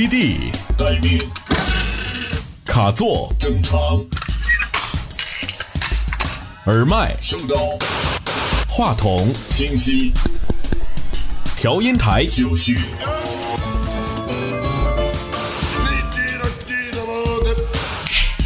[0.00, 1.18] 基地，待命。
[2.64, 4.02] 卡座，正常。
[6.64, 7.78] 耳麦，收到。
[8.66, 10.10] 话筒，清晰。
[11.54, 12.78] 调音台，就绪。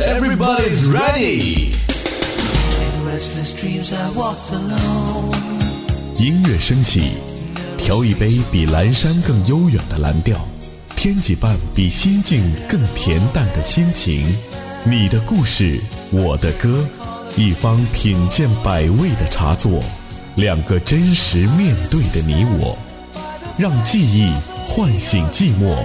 [0.01, 1.71] Everybody's ready。
[6.19, 7.13] 音乐升起，
[7.79, 10.49] 调一杯比蓝山更悠远的蓝调。
[11.05, 14.27] 添几瓣比心境更恬淡的心情。
[14.85, 15.79] 你的故事，
[16.11, 16.83] 我的歌，
[17.37, 19.85] 一方品鉴百味的茶座，
[20.37, 22.79] 两个真实面对的你我，
[23.59, 24.33] 让记忆
[24.67, 25.77] 唤醒寂寞，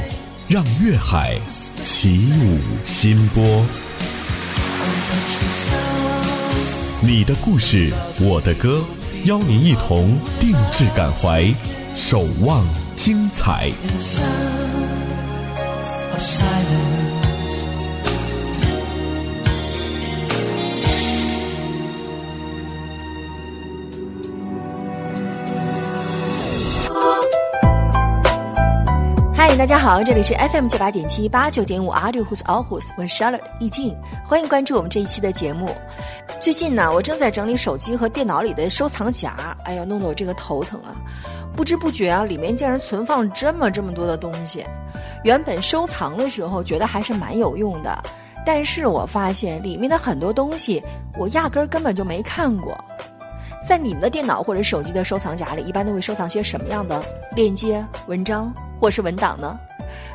[0.48, 1.38] 让乐海
[1.84, 3.44] 起舞新波。
[7.02, 8.81] 你的故事，我的歌，
[9.26, 11.45] 邀您一同定制感怀，
[11.94, 13.70] 守望精彩。
[16.22, 16.98] silence.
[29.59, 33.93] 大家好，这里是 FM 九八点七八九点五 Audio Who's All Who's，我是 Charlotte 易静，
[34.25, 35.75] 欢迎关注我们这一期的节目。
[36.39, 40.95] 最近呢，我正在整理手机和电脑里的收藏夹，哎呀，弄得我这个头疼啊！
[41.53, 44.63] 不知不觉啊，里面竟然存放这么这么多的东西。
[45.25, 48.02] 原本收藏的时候觉得还是蛮有用的，
[48.45, 50.81] 但是我发现里面的很多东西
[51.17, 52.81] 我压根儿根本就没看过。
[53.70, 59.59] 在你们的电脑或者手机的收藏夹里，一般都会收藏些什么样的链接、文章或是文档呢？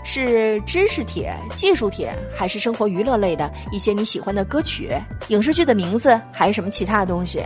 [0.03, 4.93] 是知识帖、技术帖，还是生活娱乐类的一些你喜欢的歌曲、
[5.29, 7.45] 影视剧的名字，还是什么其他的东西？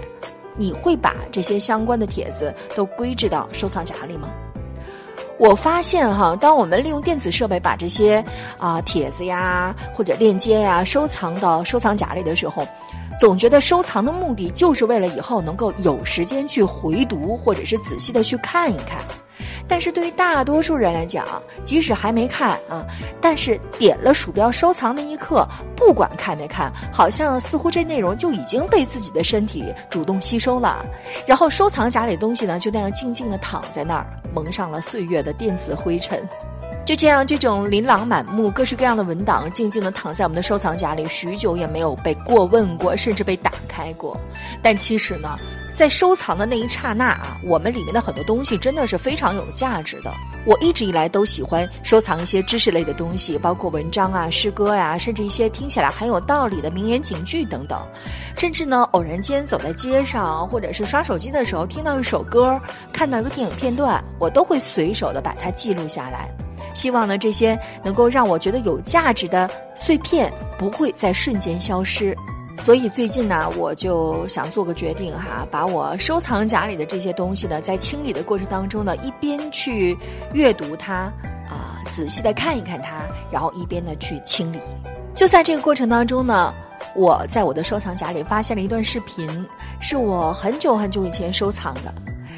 [0.57, 4.31] 你会把这些相关的帖子都归置到收藏夹里吗？
[5.39, 8.25] 我发现哈，当我们利用电子设备把这些
[8.57, 12.67] 啊、帖子呀或者链接呀收藏到收藏夹里的时候，
[13.19, 19.01] 总觉得收藏的目的就是为了以后能够有时间去回读，或者是仔细的去看一看。
[19.67, 21.27] 但是对于大多数人来讲，
[21.65, 22.87] 即使还没看啊，
[23.21, 25.47] 但是点了鼠标收藏那一刻，
[25.77, 30.85] 不管看没看，好像似乎这内容就已经被自己的身体主动吸收了。
[31.27, 36.27] 然后收藏夹里东西呢，就那样静静的躺在那儿，蒙上了岁月的电子灰尘。
[36.89, 44.19] 就这样，这种琳琅满目、各式各样的文档，静静地躺在我们的收藏夹里，许久也没有被过问过，甚至被打开过。
[44.63, 45.37] 但其实呢，
[45.75, 50.11] 在收藏的那一刹那啊，我们里面的很多东西真的是非常有价值的。
[50.47, 57.79] 我一直以来都喜欢收藏一些知识类的东西，包括文章啊、诗歌呀、甚至一些听起来很有道理的名言警句等等。
[58.35, 62.59] 甚至呢，偶然间走在街上，或者是刷手机的时候，听到一首歌，
[62.95, 66.35] 看到一个电影片段，我都会随手的把它记录下来。
[66.79, 72.17] 希望呢，这些能够让我觉得有价值的碎片不会在瞬间消失。
[72.57, 79.99] 所以最近呢，我就想做个决定哈，把我收藏夹里的这些东西呢，在清理的过程当中呢，一边去
[80.33, 81.13] 阅读它，
[81.49, 83.03] 啊、仔细的看一看它，
[83.33, 84.61] 然后一边呢去清理。
[85.17, 86.55] 就在这个过程当中呢，
[86.95, 89.29] 我在我的收藏夹里发现了一段视频，
[89.81, 91.93] 是我很久很久以前收藏的。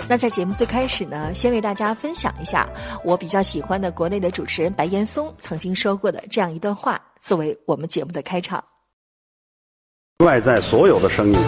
[0.09, 2.69] 那在节目最开始呢，先为大家分享一下
[3.05, 8.62] 我比较喜欢的国内的主持人白岩松曾经说过的这样一段话，作为我们节目的开场。
[10.25, 11.38] 外在所有的声音，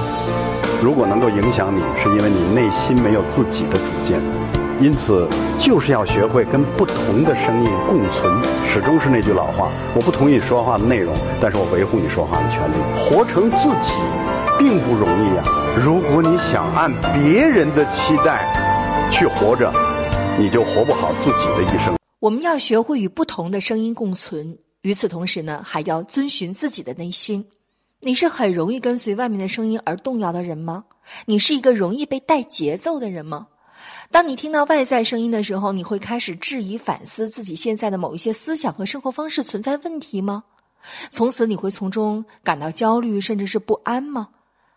[0.82, 4.20] 如果能够影响你，是因为你内心没有自己的主见。
[4.80, 5.28] 因此，
[5.60, 8.42] 就是要学会跟不同的声音共存。
[8.66, 12.76] 始终是那句老话，我不同意你说话的内容，但是我维护你说话的权利。
[12.98, 13.94] 活成自己，
[14.58, 15.44] 并不容易啊！
[15.78, 19.70] 如果你想按别人的期待去活着，
[20.38, 21.94] 你就活不好自己的一生。
[22.18, 27.44] 我们要学会与不同的声音共存，与此同时呢，还要遵循自己的内心。
[28.00, 30.84] 你是很容易跟随外面的声音而动摇的人吗？
[31.26, 33.48] 你是一个容易被带节奏的人吗？
[34.10, 40.44] 当你听到外在声音的时候，你会开始质疑、反思自己现在的某一些思想和生活方式存在问题吗？
[41.10, 44.28] 从此你会从中感到焦虑，甚至是不安吗？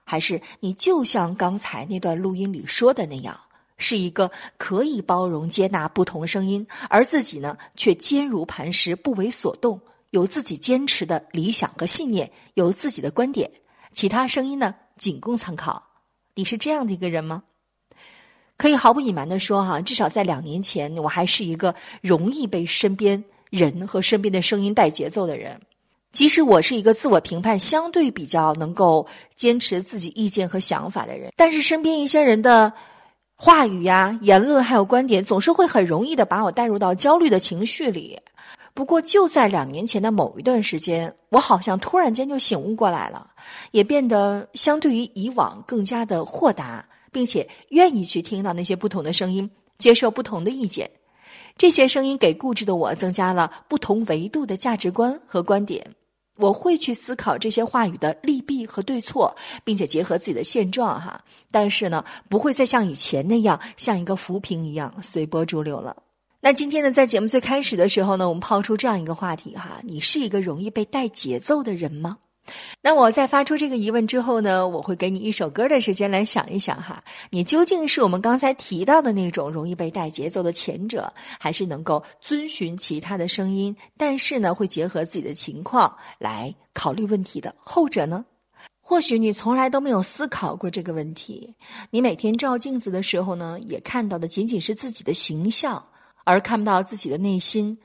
[0.05, 3.37] 还是你就像刚才那段录音里说的那样，
[3.77, 9.81] 是一个可以包容、接纳不同声音，而自己呢却坚如磐石、不为所动，
[10.11, 13.51] 有自己坚持的理想和信念，有自己的观点，
[13.93, 15.83] 其他声音呢仅供参考。
[16.35, 17.43] 你是这样的一个人吗？
[18.57, 25.59] 可以毫不隐瞒的说，哈，至少在两年前，我还是一个容易被身边人和身边的声音带节奏的人。
[26.15, 32.71] 即使我是一个自我评判相对比较能够坚持自己意见和想法的人，但是身边一些人的
[33.35, 38.17] 话语呀、言论还有观点，总是会很容易的把我带入到焦虑的情绪里。
[38.73, 43.31] 不过就在两年前的某一段时间，我好像突然间就醒悟过来了，
[43.71, 50.89] 也变得相对于以往更加的豁达，并且愿意去听到那些不同的声音，接受不同的意见。
[51.57, 55.85] 这些声音给固执的我增加了不同维度的价值观和观点。
[56.37, 61.23] 我会去思考这些话语的利弊和对错，并且结合自己的现状哈。
[61.51, 65.95] 但是呢，不会再像以前那样像一个浮萍一样随波逐流了。
[66.41, 72.17] 那今天呢，在节目最开始的时候呢，我们抛出这样一个话题哈：你是一个容易被带节奏的人吗？
[72.81, 88.23] 那我在发出这个疑问之后呢，我会给你一首歌的时间来想一想哈，你究竟是我们刚才提到的那种容易被带节奏的前者，还是能够遵循其他的声音，但是呢会结合自己的情况来考虑问题的后者呢？
[88.87, 91.55] 或许你从来都没有思考过这个问题，
[91.89, 95.83] 你每天照镜子的时候呢，也看到的仅仅是自己的形象，
[96.23, 97.75] 而看不到自己的内心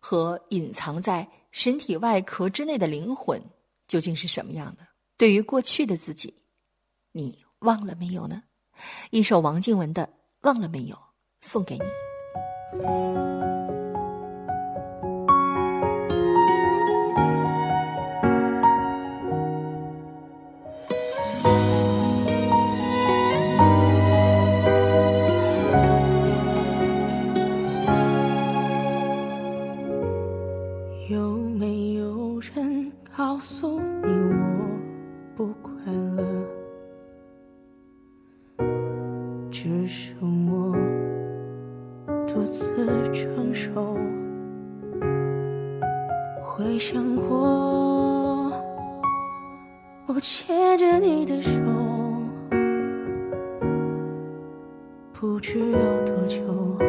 [0.00, 3.38] 和隐藏在身体外壳之内的灵魂。
[3.86, 4.86] 究竟是什么样的？
[5.16, 6.42] 对于过去的自己，
[7.12, 8.42] 你忘了没有呢？
[9.10, 10.06] 一首王静文的
[10.40, 10.96] 《忘了没有》
[11.40, 13.55] 送给你。
[33.36, 34.80] 告诉你我
[35.36, 36.48] 不快乐。
[39.50, 40.72] 只剩我
[42.26, 43.94] 独自承受
[46.42, 48.50] 回想过
[50.06, 51.50] 我牵着你的手
[55.12, 56.85] 不知有多久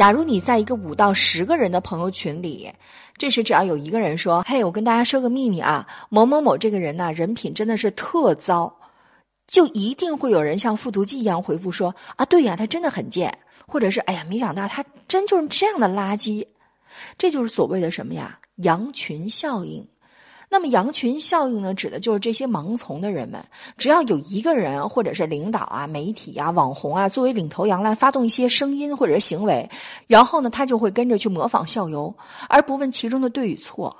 [0.00, 2.72] 假如你在一个五到十个人的朋友群里，
[3.18, 8.74] 这时只要有一个人说：“嘿，我跟大家说个秘密啊，某某某这个人呐，人品真的是特糟。”
[9.46, 13.30] 就一定会有人像复读机一样回复说：“啊，对呀，他真的很贱。”
[13.68, 16.46] 或者是“哎呀，没想到他真就是这样的垃圾。”
[17.18, 18.38] 这就是所谓的什么呀？
[18.62, 19.86] 羊群效应。
[20.52, 23.40] 那么羊群效应呢，指的就是这些盲从的人们，
[23.78, 29.70] 只要有一个人或者是领导啊、媒体啊、网红啊，作为领头羊来发动一些声音或者行为，
[30.08, 32.12] 然后呢，他就会跟着去模仿效尤，
[32.48, 33.96] 而不问其中的对与错。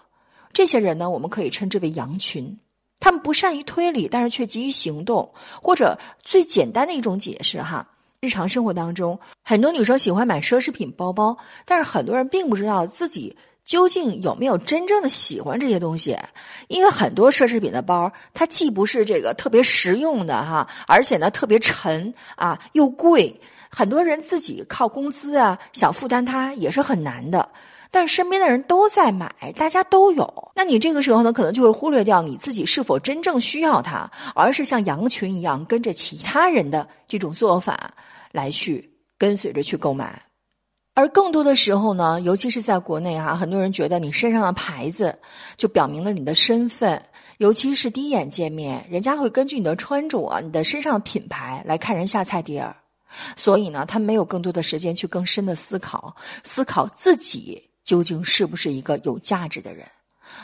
[0.53, 2.59] 这些人呢，我们可以称之为羊群。
[2.99, 5.33] 他们不善于推理，但是却急于行动。
[5.63, 7.87] 或者最简单的一种解释哈，
[8.19, 13.37] 日常生活当中，很多女生喜欢买奢侈品包包，但是很多人并不知道自己。
[13.71, 16.19] 究竟有没有真正的喜欢这些东西？
[16.67, 23.41] 因为很多奢侈品的包，它既不是这个特别实用的哈，而且呢特别沉啊，又贵。
[23.71, 27.49] 很多人自己靠工资啊，想负担它也是很难的。
[27.93, 37.95] 但身边的人都在买，大家都有，那你这个时候呢，可能就会忽略掉你自己是否真正需要它，而是像羊群一样跟着其他人的这种做法
[38.33, 40.21] 来去跟随着去购买。
[41.01, 45.19] 而更多的时候呢，尤其是在国内哈，很多人觉得你身上的牌子
[45.57, 47.03] 就表明了你的身份，
[47.39, 52.77] 尤其是第一眼见面，人家会根据你的穿着啊、你的身上的品牌来看人下菜碟儿，
[53.35, 56.15] 所以呢，他没有更多的时间去更深的思考，
[56.45, 59.87] 思考自己究竟是不是一个有价值的人，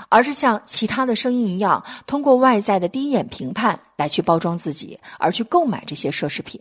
[0.09, 6.59] 而是像其他的声音一样，通过外在的第一眼评判来去包装自己，而去购买这些奢侈品。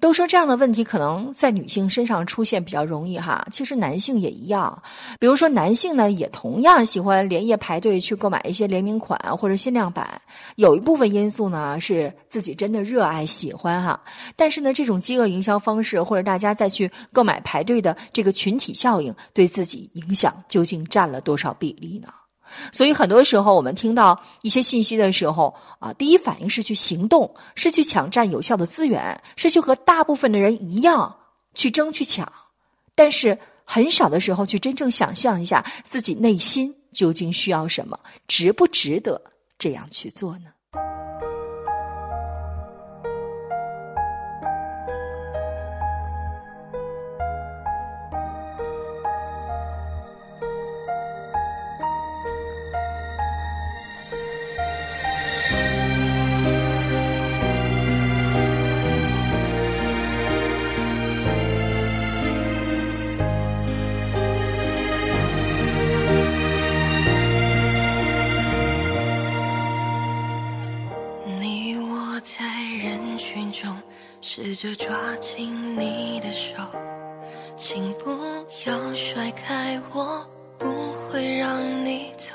[0.00, 4.82] 都说这样的问题可能在女性身上出现比较容易哈，其实男性也一样。
[5.18, 10.20] 比如说男性呢，也同样喜欢连夜排队去购买一些联名款或者限量版。
[10.56, 13.98] 有一部分因素呢是自己真的热爱喜欢哈，
[14.36, 22.08] 但是呢，这种饥饿营销方式或者大家再去购买排队的这个群体效应，对自己影响究竟占了多少比例呢？
[22.72, 31.16] 所以很多时候，我们听到一些信息的时候啊，第一反应是去行动，是去抢占有效的资源，是去和大部分的人一样
[31.54, 32.30] 去争去抢，
[32.94, 39.20] 但是很少的时候去真正想象一下自己内心究竟需要什么，值不值得
[39.58, 40.46] 这样去做呢？
[74.64, 76.54] 着抓紧你的手，
[77.54, 78.10] 请不
[78.64, 82.32] 要甩开我，不会让你走。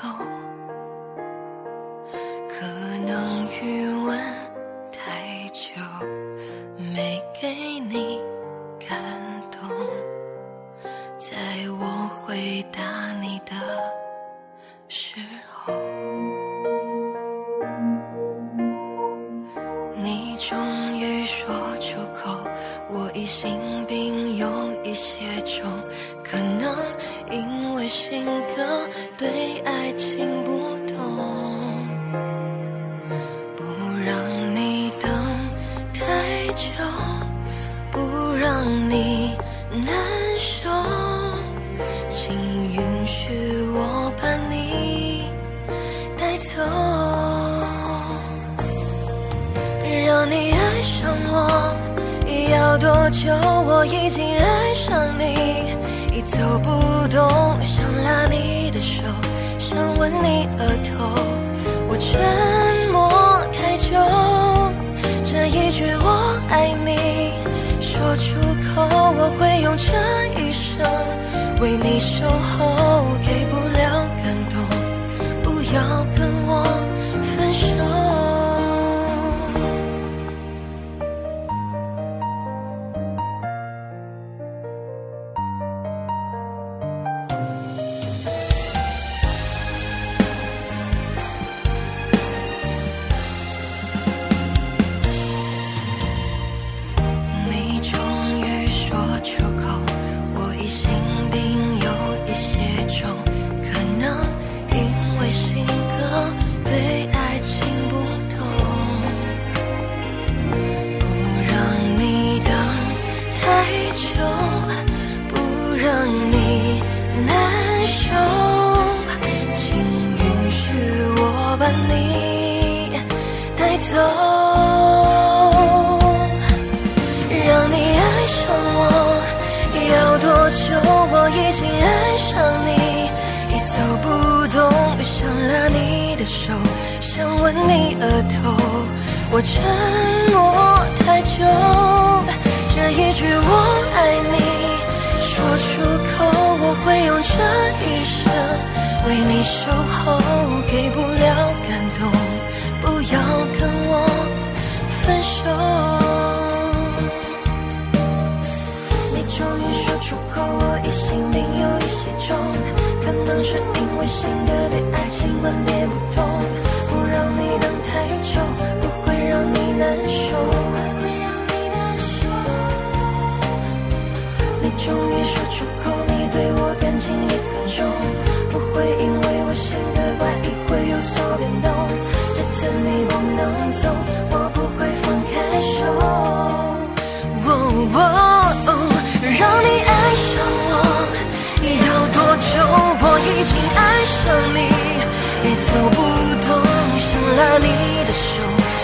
[197.58, 197.66] 你
[198.04, 198.28] 的手，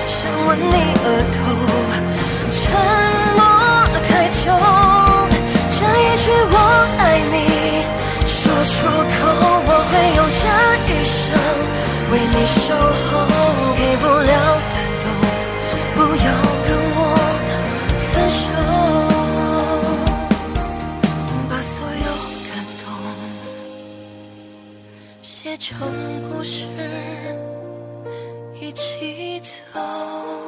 [0.07, 1.39] 想吻你额头，
[2.51, 2.61] 沉
[3.37, 3.41] 默
[4.09, 4.43] 太久。
[5.71, 6.55] 这一句我
[6.99, 7.01] 爱
[7.33, 7.35] 你，
[8.27, 8.39] 说
[8.73, 9.19] 出口，
[9.67, 10.45] 我会用这
[10.87, 11.25] 一生
[12.11, 13.13] 为你守候，
[13.77, 14.33] 给不了
[14.73, 15.05] 感动，
[15.95, 16.27] 不要
[16.67, 16.99] 跟我
[18.13, 18.45] 分手，
[21.49, 22.09] 把所有
[22.49, 22.51] 感
[22.83, 22.85] 动
[25.23, 25.67] 写成
[26.31, 26.67] 故事，
[29.77, 30.46] 起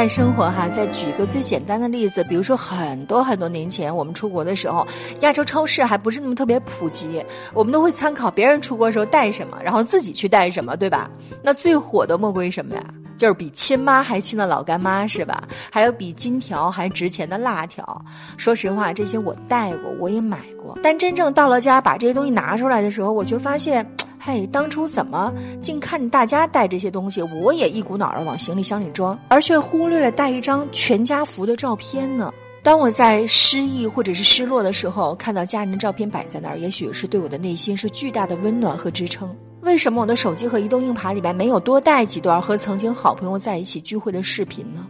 [0.00, 4.86] 外生活哈，再举一个最简单的例子，比如说很多很多年前我们出国的时候，
[5.20, 11.10] 亚洲超市还不是那么特别普及，我们都会参考别人出国时候带什么，然后自己去带什么，对吧？
[11.42, 12.82] 那最火的莫过于什么呀？
[13.14, 15.42] 就是比亲妈还亲的老干妈是吧？
[15.70, 18.02] 还有比金条还值钱的辣条。
[18.38, 23.86] 说实话，这些我带过，我也买过，但真正到了家把这些东西拿出来的时候，我就发现。
[24.22, 32.30] 嘿，当初怎么竟看着大家带这些东西，我也一股脑儿往行李箱里装，而却忽略了带一张全家福的照片呢？
[32.62, 39.34] 当我在失意或者是失落的时候，看到家人的照片摆在那儿，也许是对我的内心是巨大的温暖和支撑。
[39.62, 44.86] 为什么我的手机和移动硬盘里边没有多带几段和曾经好朋友在一起聚会的视频呢？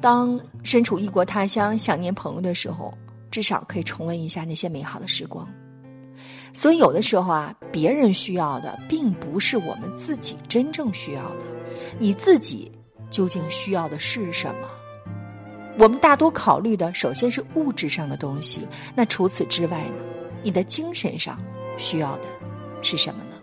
[0.00, 2.94] 当身处异国他乡想念朋友的时候，
[3.32, 5.44] 至少可以重温一下那些美好的时光。
[6.54, 11.44] 所以有的时候啊，别人需要的并不是我们自己真正需要的，
[11.98, 12.72] 你自己
[13.10, 14.68] 究竟需要的是什么？
[15.76, 19.96] 我们大多考虑的首先是物质上的东西，那除此之外呢？
[20.44, 21.38] 你的精神上
[21.76, 22.24] 需要的
[22.80, 23.33] 是什么呢？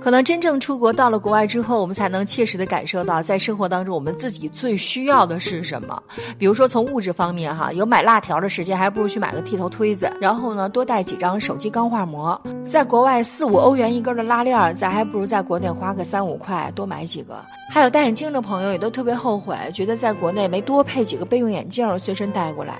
[0.00, 6.00] 可能真正出国到了国外之后，我们才能切实的感受到，在生活当中我们自己最需要的是什么。
[6.38, 10.10] 比如说从物质方面哈，有买辣条的时间，还不如去买个剃头推子。
[10.20, 12.40] 然后呢，多带几张手机钢化膜。
[12.62, 17.44] 在国外四五欧元一根的拉链，咱还不如在国内花个三五块多买几个。
[17.68, 22.78] 还有戴眼镜的朋友也都特别后悔，觉得在国内没多配几个备用眼镜随身带过来。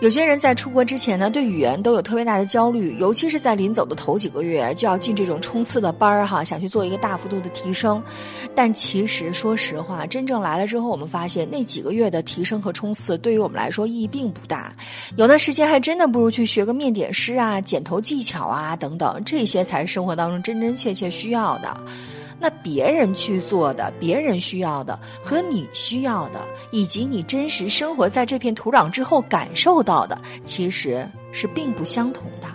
[0.00, 8.02] 有些人在出国之前呢，对语言都有特别大的焦虑，尤其是在临走的头几个月就要进这种冲刺的班儿哈，想去做一个大幅度的提升。
[8.54, 14.74] 但其实说实话，真正来了之后，我们发现那几个月的提升和冲刺对于我们来说意义并不大。
[15.16, 21.74] 有的时间还真的不如去学个面点师啊、剪头技巧啊等等，这些才是生活当中真真切切需要的。
[22.44, 32.46] 那别人去做的，别人需要的和你需要的，以及你真实生活在这片土壤之后感受到的，其实是并不相同的。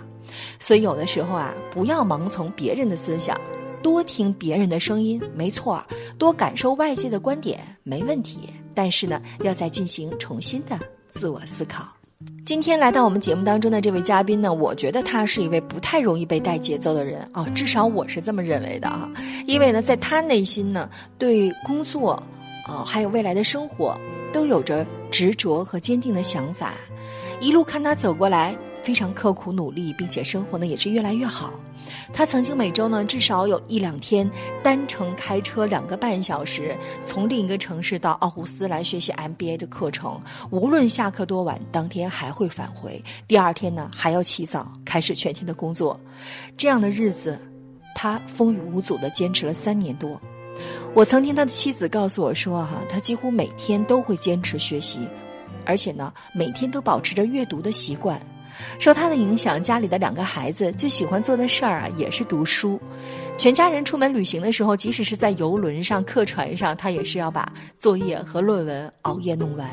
[0.60, 3.36] 所以有的时候啊，不要盲从别人的思想，
[3.82, 5.84] 多听别人的声音，没错，
[6.16, 8.48] 多感受外界的观点没问题。
[8.72, 10.78] 但是呢，要再进行重新的
[11.10, 11.99] 自我思考。
[12.44, 19.08] 今天来到我们节目当中的这位嘉宾呢，我觉得他是一位不太容易被带节奏的人啊，至少我是这么认为的啊。
[19.46, 22.12] 因为呢，在他内心呢，对工作，
[22.66, 23.98] 啊，还有未来的生活，
[24.34, 26.74] 都有着执着和坚定的想法。
[27.40, 31.54] 一路看他走过来，非常刻苦努力，并且生活呢也是越来越好。
[32.12, 34.28] 他曾经每周呢至少有一两天
[34.62, 40.20] 单程开车两个半小时，从另一个城市到奥胡斯来学习 MBA 的课程。
[40.50, 43.02] 无论下课多晚，当天还会返回。
[43.26, 45.98] 第二天呢还要起早开始全天的工作。
[46.56, 47.38] 这样的日子，
[47.94, 50.20] 他风雨无阻地坚持了三年多。
[50.94, 55.08] 我曾听他的妻子告诉我说：“哈，他几乎每天都会坚持学习，
[55.64, 58.20] 而且呢每天都保持着阅读的习惯。”
[58.78, 62.80] 受他的影响，家里的两个孩子最喜欢做的事儿啊，也是读书。
[63.36, 69.68] 全家人出门旅行的时候，即使是在游轮上、客船上，他也是要把作业和论文熬夜弄完。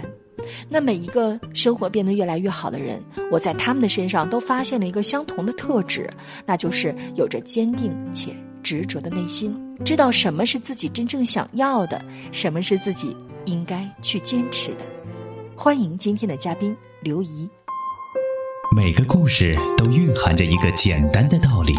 [0.69, 6.10] 那每一个生活变得越来越好的人，我在他们的身上都发现了一个相同的特质，
[6.45, 12.00] 那就是有着坚定且执着的内心，知道什么是自己真正想要的，
[12.32, 14.86] 什么是自己应该去坚持的。
[15.56, 17.50] 欢迎今天的嘉宾刘怡。
[18.75, 21.73] 每个故事都蕴含着一个简单的道理，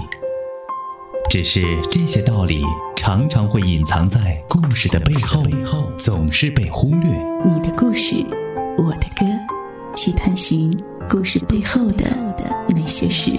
[1.29, 2.63] 只是这些道理
[2.97, 5.15] 常常会隐藏在故事的背
[5.65, 7.11] 后，总是被忽略。
[7.45, 8.25] 你的故事，
[8.79, 9.27] 我的歌，
[9.95, 10.75] 去探寻
[11.09, 12.05] 故事背后的
[12.69, 13.31] 那些事。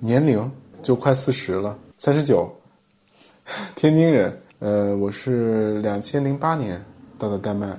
[0.00, 0.50] 年龄
[0.82, 2.52] 就快四十了，三十九，
[3.76, 4.36] 天津人。
[4.58, 6.82] 呃，我是两千零八年
[7.18, 7.78] 到的丹麦。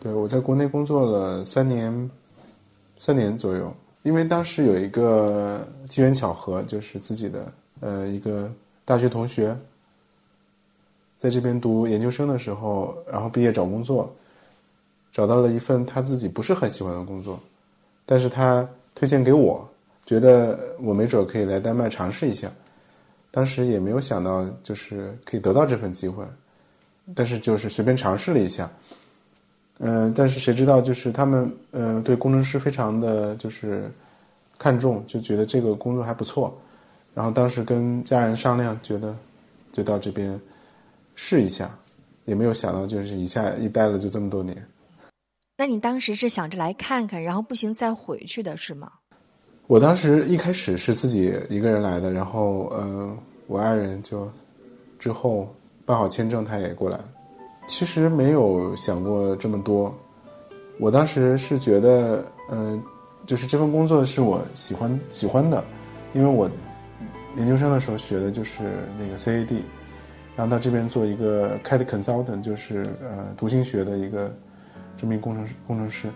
[0.00, 2.10] 对，我在国内工作了三年，
[2.98, 3.74] 三年左右。
[4.04, 8.50] 因为当时有一个机缘巧合，就是自己的呃一个
[8.84, 9.54] 大学同学，
[11.18, 14.14] 在这边读研究生的时候，然后毕业找工作，
[15.12, 17.38] 找到了一份他自己不是很喜欢的工作，
[18.06, 19.68] 但是他推荐给我，
[20.06, 22.50] 觉得我没准可以来丹麦尝试一下。
[23.30, 26.24] 当时也没有想到就是可以得到这份机会，
[27.14, 28.70] 但是就是随便尝试了一下。
[29.78, 33.90] 嗯，但是谁知道，就是他们，呃，对工程师非常的就是
[34.58, 36.56] 看重，就觉得这个工作还不错。
[37.14, 39.16] 然后当时跟家人商量，觉得
[39.72, 40.40] 就到这边
[41.14, 41.70] 试一下，
[42.24, 44.56] 也没有想到就是一下一待了就这么多年。
[45.56, 48.90] 那你当时是想着来看看，然后不行再回去的是吗？
[49.66, 54.30] 我当时一开始是自己一个人来的，然后呃，我爱人就
[54.98, 56.98] 之后办好签证，他也过来。
[57.68, 59.94] 其实没有想过这么多，
[60.80, 62.82] 我当时是觉得，嗯，
[63.26, 65.62] 就是这份工作是我喜欢喜欢的，
[66.14, 66.50] 因为我
[67.36, 68.64] 研究生的时候学的就是
[68.98, 69.60] 那个 CAD，
[70.34, 74.34] 然后到这边做一个 CAD consultant，就是呃图形学的一个
[74.96, 76.08] 这么一工程师工程师，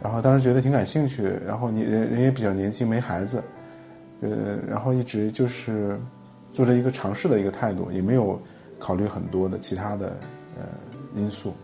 [0.00, 3.42] 然后当时觉得挺感兴趣，然后你人人也比较年轻，没孩子，
[4.22, 5.98] 呃，然后一直就是
[6.52, 8.40] 做着一个尝试的一个态度，也没有
[8.78, 10.16] 考虑很多的其他的。
[10.58, 10.64] 呃，
[11.16, 11.54] 因素，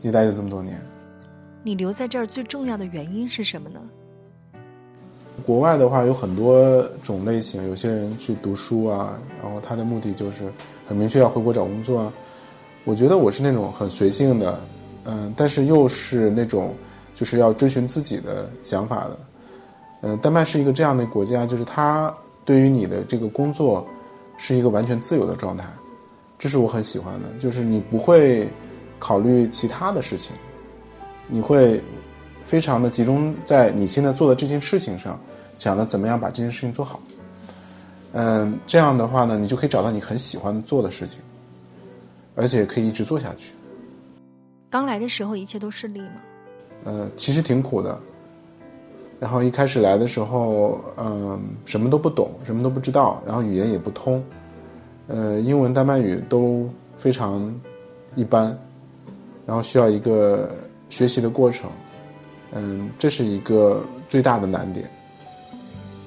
[0.00, 0.80] 你待了这么多年。
[1.62, 3.80] 你留在这儿最重要的原因是什么呢？
[5.44, 10.50] 国外的话有很多种类型，有些人去读书啊，然后他的目的就是
[10.86, 12.00] 很明确要回国找工作。
[12.00, 12.12] 啊。
[12.84, 14.60] 我觉得我是那种很随性的，
[15.04, 16.74] 嗯，但是又是那种
[17.14, 19.18] 就是要追寻自己的想法的。
[20.02, 23.86] 嗯，丹麦是一个这样的国家，就是它对于你的这个工作
[24.36, 25.66] 是一个完全自由的状态。
[26.44, 28.46] 这是我很喜欢的，就是你不会
[28.98, 30.36] 考虑其他的事情，
[31.26, 31.82] 你会
[32.44, 35.18] 非常的集中在你现在做的这件事情上，
[35.56, 37.00] 想着怎么样把这件事情做好。
[38.12, 41.18] 嗯，这样的话呢，你就可以找到你很喜欢做的事情，
[42.34, 43.54] 而且可以一直做下去。
[44.68, 46.20] 刚来的时候一切都顺利吗？
[46.84, 47.98] 呃，其实挺苦的。
[49.18, 54.22] 然后一开始来的时候，嗯，什么都不懂，什么都不知道，然后语言也不通。
[55.06, 57.54] 呃，英文、丹麦语都非常
[58.14, 58.56] 一般，
[59.44, 60.56] 然后需要一个
[60.88, 61.70] 学习的过程，
[62.52, 64.88] 嗯，这是一个最大的难点，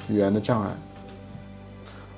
[0.09, 0.69] 语言的障碍。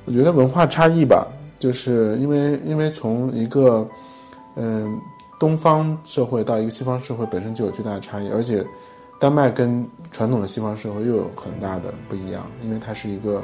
[0.06, 1.28] 我觉得文化差异吧，
[1.60, 3.86] 就是因为因为从一个
[4.56, 4.98] 嗯
[5.38, 8.66] 东方社会到一个西方社会本身就有巨大的差异，而且
[9.20, 13.44] 丹麦跟传统的西方社会又有很大的不一样，因为它是一个。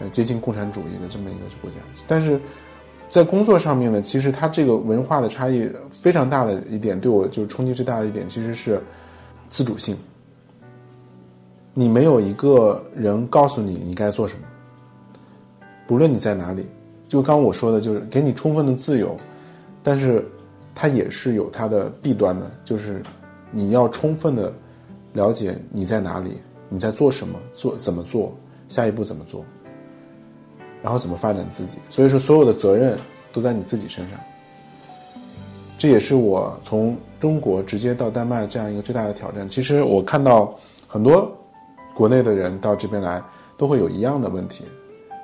[0.00, 2.40] 呃，接近共产主义的这么一个国家，但是
[3.08, 8.80] 在工作上面呢，其实它这个文化的差异非常大的一点，对我就是冲击最大的一点，其实是
[9.48, 9.96] 自主性。
[11.74, 14.44] 你没有一个人告诉你你该做什么，
[15.86, 16.66] 不论你在哪里，
[17.08, 19.16] 就刚我说的，就是给你充分的自由，
[19.82, 20.24] 但是
[20.74, 23.02] 它也是有它的弊端的，就是
[23.50, 24.52] 你要充分的
[25.12, 26.36] 了解你在哪里，
[26.68, 28.36] 你在做什么，做怎么做，
[28.68, 29.44] 下一步怎么做。
[30.82, 31.78] 然后怎么发展自己？
[31.88, 32.96] 所以说，所有的责任
[33.32, 34.18] 都在你自己身上。
[35.76, 39.48] 这也是我从中国直接到丹麦这样一个最大的挑战。
[39.48, 40.52] 其实我看到
[40.86, 41.30] 很多
[41.94, 43.22] 国内的人到这边来
[43.56, 44.64] 都会有一样的问题，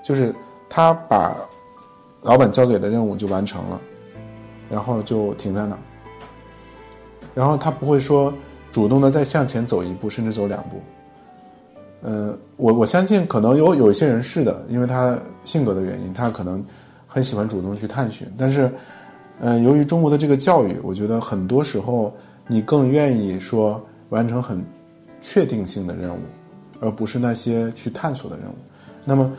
[0.05, 0.33] 就是
[0.69, 1.37] 他把
[2.23, 3.81] 老板交给的任务就完成了，
[4.71, 5.79] 然后就停在那儿，
[7.35, 8.33] 然后他不会说
[8.71, 10.81] 主动的再向前走一步，甚至走两步。
[12.07, 16.63] 嗯，我我相信可能有有一些人是的，因为他性格的原因，他可能
[17.07, 18.29] 很喜欢主动去探寻。
[18.37, 18.71] 但是，
[19.41, 22.15] 嗯，由于中国的这个教育，我觉得很多时候
[22.47, 24.63] 你更愿意说完成很
[25.23, 26.19] 确定性的任务，
[26.79, 28.55] 而不是那些去探索的任务。
[29.03, 29.33] 那么，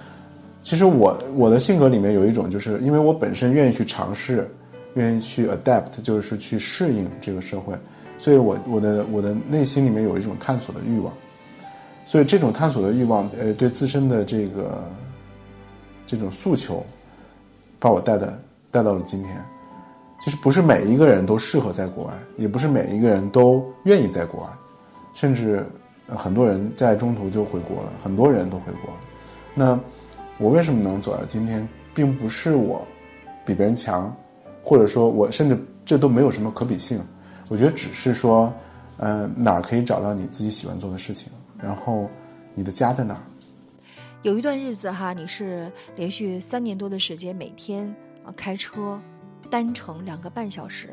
[0.63, 4.49] 其实我我的性格里面有一种，就是因为我本身愿意去尝试，
[4.95, 7.75] 愿意去 adapt，就是去适应这个社会，
[8.17, 11.13] 所以我我的我的内心里面有一种探索的欲望。
[12.05, 14.83] 所以这种探索的欲望，呃，对自身的这个
[16.05, 16.85] 这种诉求，
[17.79, 18.39] 把我带的
[18.69, 19.43] 带到了今天。
[20.19, 24.49] 其实不是每一个人都适合在国外，也不是每一个人都愿意在国外，
[25.13, 25.65] 甚至
[26.07, 28.93] 很多人在中途就回国了，很多人都回国。
[29.53, 29.77] 那
[30.37, 32.85] 我为什么能走到今天，并不是我
[33.45, 34.15] 比别人强，
[34.63, 37.01] 或者说我甚至这都没有什么可比性。
[37.49, 38.51] 我觉得只是说，
[38.97, 41.29] 嗯，哪儿可以找到你自己喜欢做的事情。
[41.61, 42.09] 然后，
[42.53, 43.21] 你的家在哪儿？
[44.23, 47.87] 有一段日子哈，你是连续三年多的时间，每天
[48.25, 48.99] 啊开车
[49.51, 50.89] 单程两个半小时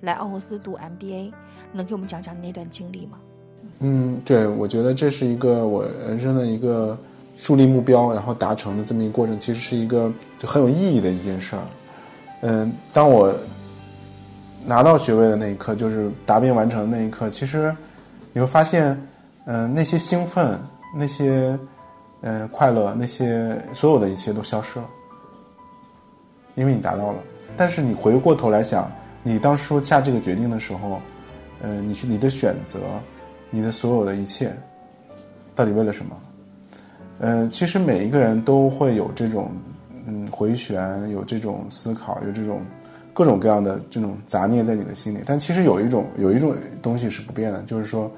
[0.00, 1.30] 来奥霍斯读 MBA，
[1.72, 3.18] 能给我们讲讲你那段经历吗？
[3.80, 6.98] 嗯，对，我觉得这是一个我人生的一个
[7.36, 11.62] 树立目标，然后达成的这么一个过程，其实是一个就很有意义的一件事儿。
[12.40, 13.34] 嗯，当我
[14.64, 17.76] 拿到学位的那一刻，就是答辩完成的那一刻，其实
[18.32, 18.98] 你会发现。
[19.52, 20.56] 嗯，那些兴奋，
[20.96, 21.58] 那些，
[22.20, 24.88] 嗯，快乐，那些所有的一切都消失了，
[26.54, 27.18] 因为你达到了。
[27.56, 28.88] 但是你回过头来想，
[29.24, 31.00] 你当初下这个决定的时候，
[31.62, 32.78] 嗯，你去你的选择，
[33.50, 34.56] 你的所有的一切，
[35.52, 36.16] 到底为了什么？
[37.18, 39.50] 嗯，其实每一个人都会有这种，
[40.06, 42.62] 嗯，回旋，有这种思考，有这种
[43.12, 45.18] 各种各样的这种杂念在你的心里。
[45.26, 48.08] 但其实有一种有一种东西是不变的，就是说。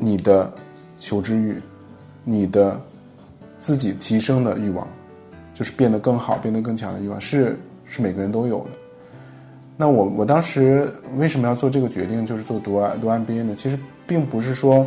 [0.00, 0.50] 你的
[0.98, 1.60] 求知欲，
[2.24, 2.80] 你的
[3.58, 4.88] 自己提升的欲望，
[5.52, 8.70] 就是变得更好、变得更强的欲望，是是每个人都有的。
[9.76, 13.54] 那我我当时为什么要做这个决定，就是做读读 MBA 呢？
[13.54, 14.86] 其实并不是说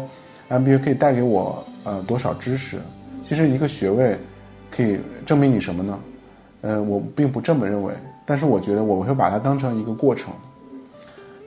[0.50, 2.80] MBA 可以带给我呃多少知识，
[3.22, 4.18] 其实一个学位
[4.70, 6.00] 可以证明你什么呢？
[6.62, 7.94] 呃，我并不这么认为，
[8.26, 10.34] 但是我觉得我会把它当成一个过程。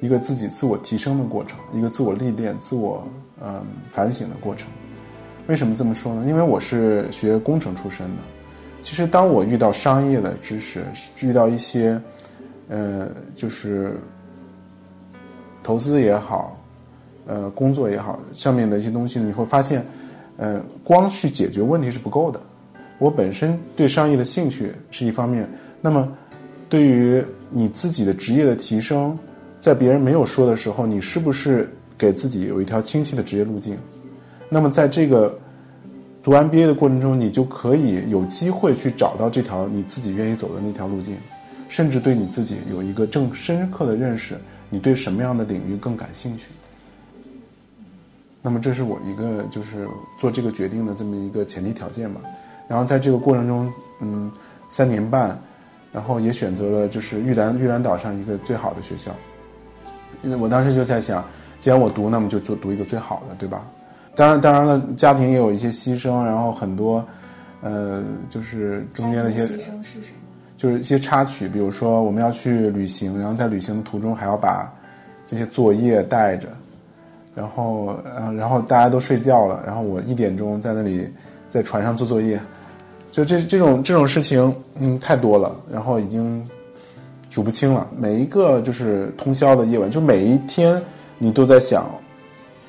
[0.01, 3.07] 一个自己自我提升的过程，一个自我历练、自我
[3.43, 4.69] 嗯反省的过程。
[5.47, 6.25] 为什么这么说呢？
[6.27, 8.23] 因为我是学工程出身的。
[8.81, 10.85] 其实，当我遇到商业的知识，
[11.23, 12.01] 遇到一些
[12.69, 13.97] 呃，就是
[15.63, 16.57] 投资也好，
[17.27, 19.85] 呃，工作也好，上面的一些东西呢，你会发现，
[20.37, 22.41] 呃，光去解决问题是不够的。
[22.99, 25.49] 我本身对商业的兴趣是一方面，
[25.81, 26.07] 那么
[26.69, 29.19] 对于你自己的职业的提升。
[29.61, 33.77] 在别人没有说的时候，你是不是给自己有一条清晰的职业路径？
[34.49, 35.37] 那么，在这个
[36.23, 41.17] 读 MBA 的过程中，你就可以有机会去找到这条你自己愿意走的那条路径，
[41.69, 44.37] 甚至对你自己有一个更深刻的认识。
[44.69, 46.47] 你对什么样的领域更感兴趣？
[48.43, 49.89] 那么，这是我一个就是
[50.19, 52.21] 做这个决定的这么一个前提条件吧。
[52.69, 54.31] 然后，在这个过程中，嗯，
[54.69, 55.41] 三年半，
[55.93, 59.13] 然后也选择了就是玉兰玉兰岛上一个最好的学校。
[60.41, 61.25] 我当时就在想，
[61.61, 63.67] 既然我读，那么就做读一个最好的，对吧？
[64.15, 67.05] 当然，当然了，家庭也有一些牺牲，然后很多，
[67.61, 70.19] 呃，就是中间的一些牺牲是什么？
[70.57, 74.73] 就是一些插曲，比如说我们要去旅行，然后在旅行的途中还要把
[75.27, 76.49] 这些作业带着，
[77.35, 81.07] 然后，呃，然后大家都睡觉了，然后我一点钟在那里
[81.49, 82.41] 在船上做作业，
[83.11, 86.49] 就这这种这种事情，嗯，太多了，然后已经。
[87.29, 90.81] 数不清了，每一个就是通宵的夜晚，就每一天
[91.19, 91.87] 你都在想，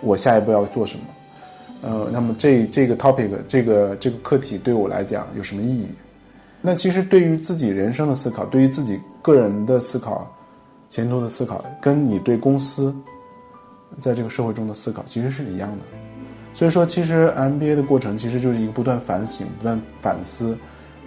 [0.01, 1.05] 我下一步要做什么。
[1.83, 5.87] 呃，那么这这个 topic 这个这个课题对我来讲有什么意义？
[6.59, 10.29] 那其实对于自己人生的思考，对于自己个人的思考，
[10.89, 12.93] 前途的思考，跟你对公司
[13.99, 15.85] 在这个社会中的思考其实是一样的。
[16.53, 20.57] 所以说，其实 MBA 的过程其实就是一个不断反省、不断反思、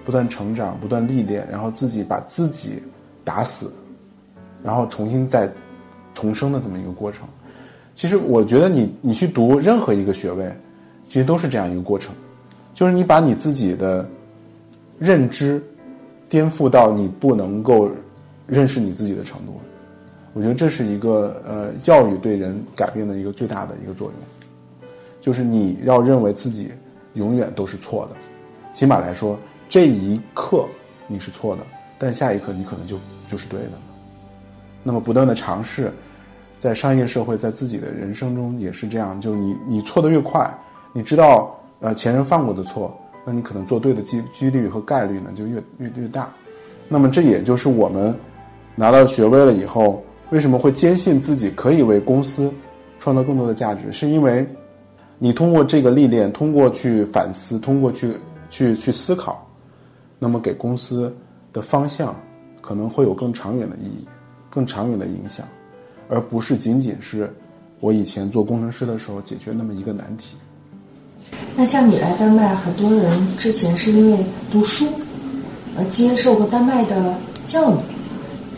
[0.05, 2.81] 不断成长、不断历练，然后自己把自己。
[3.25, 3.73] 打死，
[4.63, 5.51] 然后重新再
[6.15, 7.27] 重生的这么一个过程。
[7.95, 10.51] 其实我觉得你你去读任何一个学位，
[11.05, 12.15] 其实都是这样一个过程，
[12.73, 14.09] 就是你把你自己的
[14.99, 15.63] 认知
[16.29, 17.91] 颠覆到你不能够
[18.47, 19.61] 认识你自己的程度，
[20.33, 24.89] 我觉得这是一个呃教育对人改变的一个最大的一个作用，
[25.21, 26.71] 就是你要认为自己
[27.15, 28.17] 永远都是错的，
[28.73, 30.65] 起码来说这一刻
[31.07, 31.63] 你是错的，
[32.01, 33.73] 但下一刻你可能就就是对的。
[34.83, 35.93] 那么不断的尝试，
[36.59, 40.51] 在商业社会，在自己的人生中也是这样，就你你错的越快，
[40.95, 46.33] 你知道呃前人犯过的错，那你可能做对的几几率和概率呢就越越越大。
[46.89, 48.17] 那么这也就是我们
[48.75, 52.51] 拿到学位了以后，为什么会坚信自己可以为公司
[52.99, 54.49] 创造更多的价值，是因为
[55.19, 58.17] 你通过这个历练，通过去反思，通过去
[58.49, 59.47] 去去思考，
[60.19, 61.15] 那么给公司
[61.53, 62.15] 的方向
[62.61, 64.07] 可能会有更长远的意义。
[64.53, 65.47] 更长远的影响，
[66.09, 67.33] 而不是仅仅是
[67.79, 70.35] 我以前做工程师的时候解决那么一个难题。
[71.55, 74.19] 那像你来丹麦，很多人之前是因为
[74.51, 74.89] 读书，
[75.77, 77.15] 呃，接受过丹麦的
[77.47, 77.77] 教育，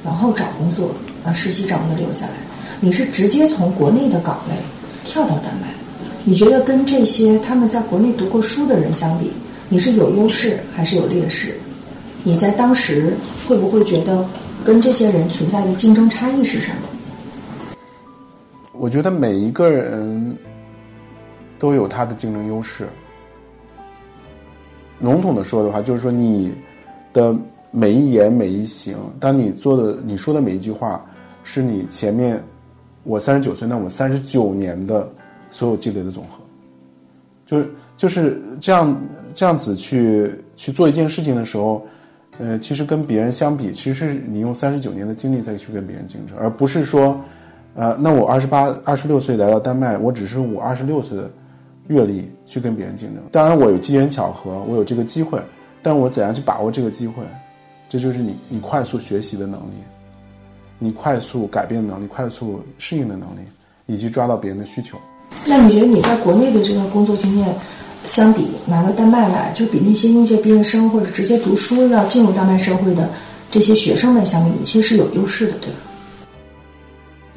[0.02, 0.92] 然后找工作，
[1.24, 2.33] 呃，实习找工作留下来。
[2.81, 4.55] 你是直接从国内的岗位
[5.05, 5.74] 跳到丹麦，
[6.24, 9.31] 你觉得跟这些他们在国内读过书的人相比，
[9.68, 11.55] 你是有优势还是有劣势？
[12.23, 13.15] 你在当时
[13.47, 14.25] 会不会觉得？
[14.65, 17.77] 跟这些人存在的竞争差异是什么？
[18.73, 20.39] 我觉得每一个人
[21.59, 22.89] 都有他的竞争优势。
[25.01, 26.55] 笼统的说的话，就是说你
[27.13, 27.37] 的
[27.73, 31.05] 每一言每一行，当你做的、你说的每一句话，
[31.43, 32.41] 是你前面
[33.03, 35.11] 我三十九岁，那我三十九年的
[35.51, 36.39] 所有积累的总和，
[37.45, 38.97] 就是就是这样
[39.35, 41.85] 这样子去去做一件事情的时候。
[42.38, 47.21] 呃，其实跟别人相比，其实是你用三十九年的经历再去跟别人竞争，而不是说，
[47.75, 51.31] 呃，那我二十八、二十六岁来到丹麦，我只是我二十六岁的
[51.88, 53.23] 阅历去跟别人竞争。
[53.31, 55.38] 当然，我有机缘巧合，我有这个机会，
[55.83, 57.23] 但我怎样去把握这个机会，
[57.88, 59.75] 这就是你你快速学习的能力，
[60.79, 63.40] 你快速改变能力，快速适应的能力，
[63.87, 64.97] 以及抓到别人的需求。
[65.47, 67.55] 那你觉得你在国内的这个工作经验？
[68.05, 73.09] 相比拿到丹麦来，就比那些应届毕业生或者直接读书要进入丹麦社会的
[73.51, 75.77] 这些学生们相比，你其实是有优势的，对吧？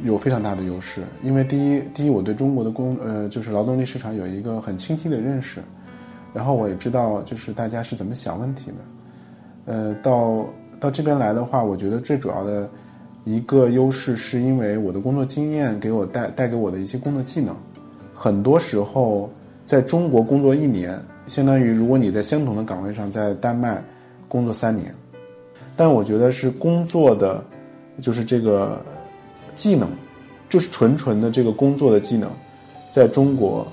[0.03, 5.63] 有非常大的优势，因为第一，第一，我对中国的工呃，就是劳动力市场有一个很清晰的认识，
[6.33, 9.71] 然后我也知道就是大家是怎么想问题的。
[9.71, 10.45] 呃，到
[10.79, 12.67] 到这边来的话，我觉得最主要的
[13.23, 17.55] 一个优势是因为我的工作经验给我带带给我的一些工作技能，
[18.13, 19.29] 很多时候。
[19.65, 23.83] 在中国工作一年，相当于如果你在相同的岗位上在丹麦
[24.27, 24.93] 工作三年，
[25.75, 27.43] 但我觉得是工作的，
[27.99, 28.79] 就是这个
[29.55, 29.89] 技能，
[30.47, 32.29] 就是纯纯的这个工作的技能，
[32.91, 33.65] 在中国，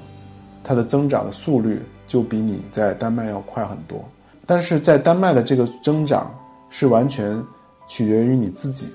[0.64, 1.78] 它的增长的速率
[2.09, 4.02] 就比你在丹麦要快很多。
[4.46, 6.35] 但是在丹麦的这个增长
[6.70, 7.38] 是完全
[7.87, 8.88] 取决于你自己，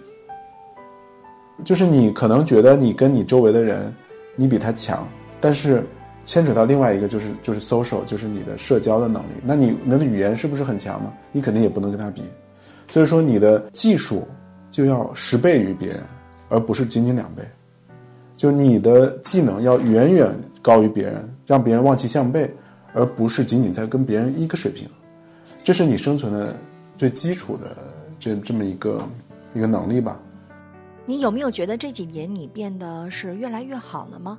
[1.64, 3.94] 就是你可能觉得你跟你周围的人，
[4.36, 5.08] 你比他强，
[5.40, 5.88] 但是。
[6.28, 9.30] 牵扯到另外一个就是就是 social，就是你的社交的能力。
[9.46, 11.13] 那你你的语言是不是很强呢？
[11.32, 12.22] 你肯定也不能跟他比。
[12.90, 14.28] 所以说你的技术
[14.70, 16.04] 就要十倍于别人，
[16.50, 17.42] 而不是仅仅两倍。
[18.36, 22.54] 就你的技能要远远高于别人，让别人望其项背，
[22.94, 24.86] 而不是仅仅在跟别人一个水平。
[25.63, 26.54] 这是你生存的
[26.98, 27.78] 最基础的
[28.20, 29.02] 这这么一个
[29.54, 30.20] 一个能力吧。
[31.06, 34.38] 你有没有觉得这几年你变得是越来越好了吗？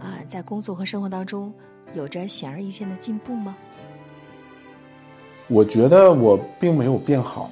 [0.00, 1.52] 啊，在工作和生活当中，
[1.94, 3.56] 有着显而易见的进步吗？
[5.48, 7.50] 我觉得我并没有变好，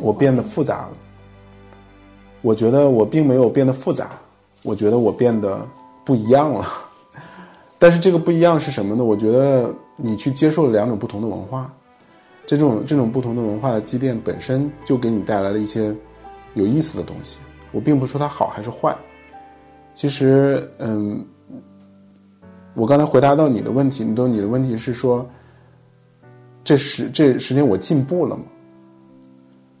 [0.00, 0.92] 我变得复杂了。
[2.40, 4.10] 我觉得我并没有变得复杂，
[4.62, 5.64] 我觉得我变得
[6.04, 6.66] 不一样了。
[7.78, 9.04] 但是这个不一样是什么呢？
[9.04, 11.72] 我觉得你去接受了两种不同的文化，
[12.44, 15.94] 这种这种不同的文化的积淀本身就给你带来了一些
[16.54, 17.38] 有意思的东西。
[17.70, 18.96] 我并不说它好还是坏。
[19.94, 21.22] 其实，嗯，
[22.74, 25.28] 我刚才回答到你的问题，你都你的问题是说，
[26.64, 28.42] 这十这十年我进步了吗？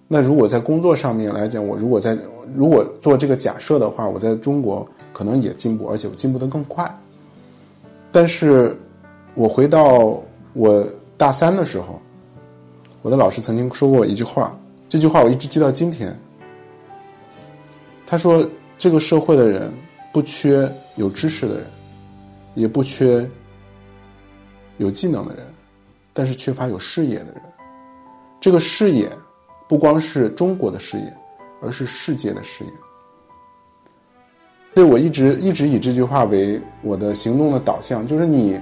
[0.06, 2.16] 那如果在工作上面来讲，我如果在
[2.54, 6.94] 如果做这个假设的话，我在中国可能也进步，而且我进步的更快。
[8.12, 8.76] 但是，
[9.34, 10.86] 我回到我
[11.16, 11.98] 大三的时候，
[13.00, 14.54] 我的老师曾经说过一句话，
[14.90, 16.14] 这句话我一直记到今天。
[18.06, 18.46] 他说
[18.76, 19.72] ：“这个社会的人。”
[20.12, 21.66] 不缺有知识的人，
[22.54, 23.26] 也不缺
[24.76, 25.46] 有技能的人，
[26.12, 27.42] 但是缺乏有视野的人。
[28.40, 29.08] 这个视野
[29.68, 31.16] 不光是中国的视野，
[31.62, 32.70] 而是世界的视野。
[34.74, 38.58] 所以我一直一直以这句话为我的行动的导向，就是你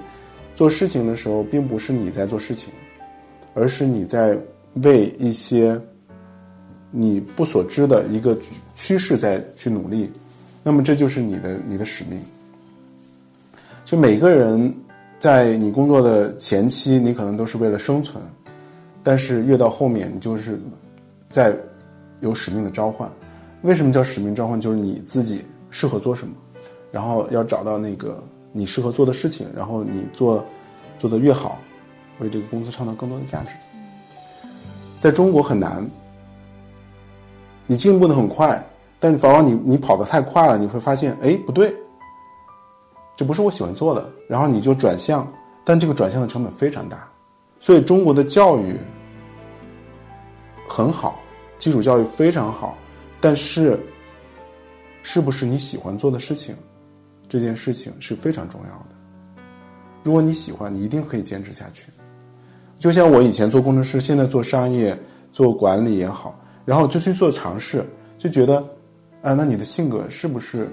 [0.55, 2.73] 做事情的时候，并不是你在做事情，
[3.55, 4.39] 而是你在
[4.83, 5.81] 为一些
[6.91, 8.37] 你不所知的一个
[8.75, 10.11] 趋势在去努力，
[10.63, 12.21] 那么这就是你的你的使命。
[13.85, 14.73] 就每个人
[15.19, 18.23] 在你工作的前期，你可能都是为了生存，
[19.03, 20.61] 但是越到后面，你就是
[21.29, 21.57] 在
[22.21, 23.11] 有使命的召唤。
[23.63, 24.61] 为什么叫使命召唤？
[24.61, 26.35] 就是你自己适合做什么，
[26.93, 30.45] 然后要找到那个你适合做的事情，然后你做
[30.99, 31.59] 做的越好，
[32.21, 33.55] 为这个公司创造更多的价值。
[35.01, 35.85] 在中国很难，
[37.67, 38.63] 你进步的很快，
[39.01, 41.75] 但往往你你跑得太快了，你会发现，哎，不对，
[43.17, 45.27] 这不是我喜欢做的，然后你就转向，
[45.65, 47.09] 但这个转向的成本非常大，
[47.59, 48.77] 所以中国的教育
[50.69, 51.19] 很好，
[51.59, 52.77] 基础教育非常好，
[53.21, 53.81] 但是
[55.03, 56.55] 是不是你喜欢做的事情，
[57.29, 58.97] 这件事情是非常重要的。
[60.03, 61.91] 如果你喜欢，你一定可以坚持下去。
[62.79, 64.99] 就像我以前做工程师，现在做商业、
[65.31, 67.85] 做管理也好，然后就去做尝试，
[68.17, 68.67] 就觉得，
[69.23, 70.69] 啊，那你的性格是不是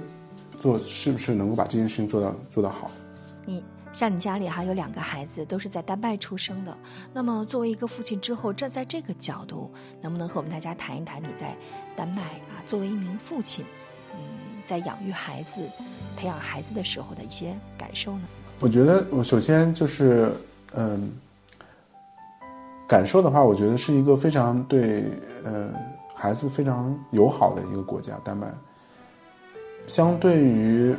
[0.59, 2.89] 做是不是能够把这件事情做到做到好？
[3.45, 6.77] 你像你家里还有两个孩子，都是在丹麦出生的。
[7.13, 9.71] 那么作为一个父亲之后，站在这个角度，
[10.01, 11.55] 能不能和我们大家谈一谈你在
[11.95, 13.65] 丹麦啊，作为一名父亲，
[14.13, 14.19] 嗯，
[14.65, 15.61] 在养育孩子、
[16.15, 18.27] 培养孩子的时候的一些感受呢？
[18.59, 20.31] 我觉得我首先就是，
[20.73, 21.11] 嗯。
[22.87, 25.03] 感受的话，我觉得是一个非常对
[25.43, 25.69] 呃
[26.19, 28.51] 孩子非常友好的一个国家，丹麦。
[29.85, 30.95] 相对于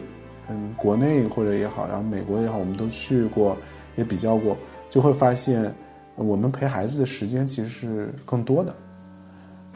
[0.49, 3.57] 嗯国内或者也好，然后美国也好，我们都去过，
[3.97, 4.57] 也比较过，
[4.89, 5.75] 就会发现
[6.15, 8.75] 我们陪孩子的时间其实是更多的。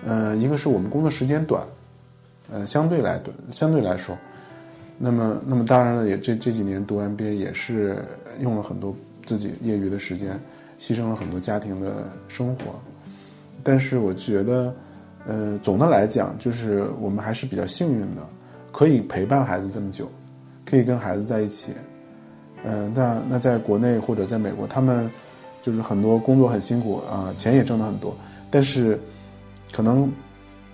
[0.06, 1.66] 呃，一个是我们工作时间短，
[2.52, 4.16] 呃，相对来短，相对来说，
[4.96, 8.04] 那么那么当然了，也这这几年读 MBA 也是
[8.38, 8.94] 用了很多
[9.26, 10.38] 自己业余的时间。
[10.78, 12.74] 牺牲了很多家庭的生活，
[13.62, 14.74] 但是我觉得，
[15.26, 18.22] 呃，总的来讲，就是我们还是比较幸运的，
[18.70, 20.10] 可以陪伴孩子这么久，
[20.64, 21.72] 可以跟孩子在一起。
[22.64, 25.10] 嗯、那那在国内或者在美国，他们
[25.62, 28.14] 就是很多工作很辛苦啊、钱也挣得很多，
[28.50, 28.98] 但是
[29.72, 30.10] 可能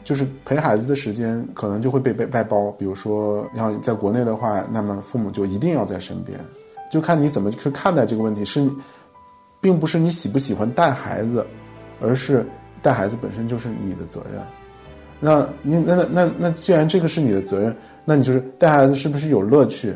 [0.04, 2.70] 就是陪孩子的时间可能就会被被外包。
[2.72, 6.38] 比如说，像在国内的话，那么父母就一定要在身边，
[6.90, 8.68] 就看你怎么去看待这个问题是。
[9.60, 11.44] 并不是你喜不喜欢带孩子，
[12.00, 12.46] 而是
[12.82, 14.42] 带孩子本身就是你的责任。
[15.20, 17.74] 那你那那那那，既然这个是你的责任，
[18.04, 19.92] 那你就是带孩子是不是有乐趣，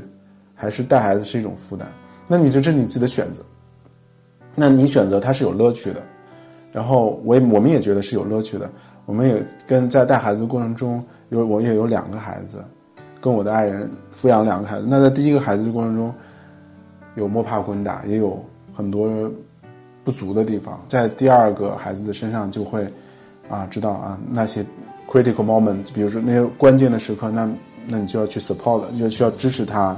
[0.55, 1.87] 还是带孩子是一种负担？
[2.29, 3.43] 那你就这是你自己的选择。
[4.57, 6.03] 那你选择它是有乐趣的，
[6.73, 8.69] 然后我也我们也觉得是有乐趣的。
[9.07, 12.63] 我们也跟在带孩子的过程中，有我也有两个孩子，
[13.21, 14.87] 跟我的爱人抚养两个孩子。
[14.89, 16.13] 那在第一个孩子的过程中，
[17.15, 19.31] 有摸爬滚打，也有很多。
[20.05, 22.87] 不足的地方，在第二个孩子的身上就会，
[23.49, 24.65] 啊，知道啊那些
[25.09, 27.49] critical moment，比如说那些关键的时刻，那
[27.87, 29.97] 那你就要去 support，就需要支持他。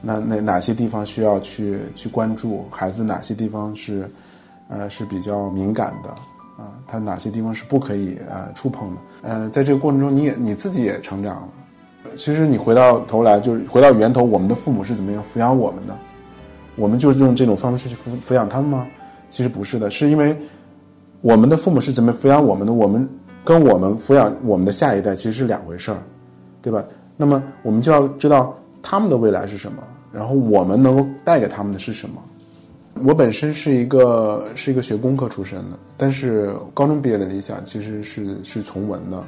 [0.00, 3.04] 那那哪些地方需要去去关注孩子？
[3.04, 4.10] 哪些地方是，
[4.68, 6.10] 呃，是比较敏感的
[6.62, 6.74] 啊？
[6.86, 9.00] 他哪些地方是不可以呃触碰的？
[9.22, 11.48] 呃，在这个过程中，你也你自己也成长了。
[12.16, 15.96] 其实你回到头来，就是回到源头，我们的父母是怎么样抚养我们的？
[16.74, 18.86] 我们就是用这种方式去抚抚养他们吗？
[19.32, 20.36] 其实不是的，是因为
[21.22, 23.08] 我们的父母是怎么抚养我们的，我们
[23.42, 25.96] 跟我们抚养我们的下一代其实是两回事儿，
[26.60, 26.84] 对吧？
[27.16, 32.22] 那么我们就要知道他们的未来是什么，然后我们能够带给他们的是什么。
[33.02, 39.24] 我本身是一个是一个学工科出身的，但是高中毕业的理想其实是是从文的，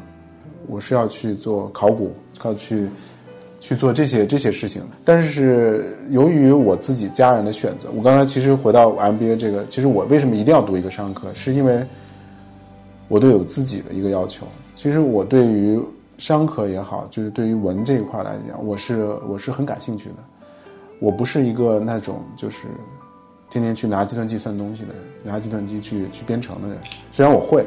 [0.66, 2.86] 我是要去做考古，要去。
[3.66, 11.82] 去做这些这些事情，但是由于我自己家人的选择，我刚才其实回到 MBA 这个，其实我为什么一定要读一个商科，是因为
[13.08, 14.46] 我对我自己的一个要求。
[14.76, 15.80] 其实我对于
[16.18, 20.16] 商科也好，就是对于文这一块来讲，我是我是很感兴趣的。
[21.00, 22.66] 我不是一个那种就是
[23.48, 26.76] 天天去拿计算机算东西的人，拿计算机去去编程的人。
[27.10, 27.64] 虽然我会。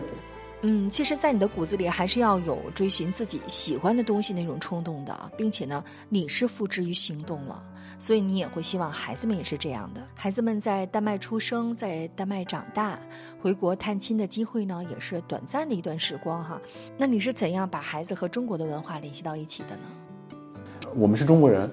[0.61, 7.63] 嗯，其实，在你的骨子里还是要有追寻自己喜欢的东西那种冲动的，并且呢，你是付之于行动了，
[7.99, 10.01] 所以你也会希望孩子们也是这样的。
[10.15, 12.99] 孩子们在丹麦出生，在丹麦长大，
[13.39, 16.59] 回国探亲的机会呢，也是短暂的一段时光哈。
[16.97, 20.91] 那你是怎样把孩子和中国的文化联系到一起的呢？
[20.95, 21.69] 我们是中国人，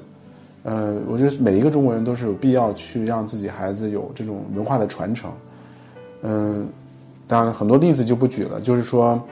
[0.63, 5.33] 呃，我觉得每一个中国人都是有必要去让自己孩子有这种文化的传承，
[6.21, 6.69] 嗯。
[7.27, 8.61] 当然，很多例子就不举了。
[8.61, 9.23] 就是说，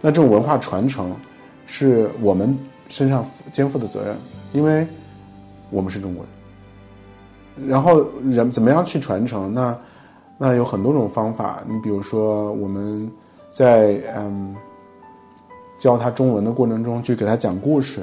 [0.00, 1.14] 那这种文化传承，
[1.66, 2.56] 是我们
[2.88, 4.16] 身上肩负的责任，
[4.52, 4.86] 因为
[5.70, 7.68] 我们是中国人。
[7.68, 9.52] 然后人怎么样去传承？
[9.52, 9.78] 那
[10.38, 11.62] 那有很多种方法。
[11.68, 13.10] 你比如说，我们
[13.50, 14.56] 在嗯
[15.78, 18.00] 教他中文的过程中去给他讲故事，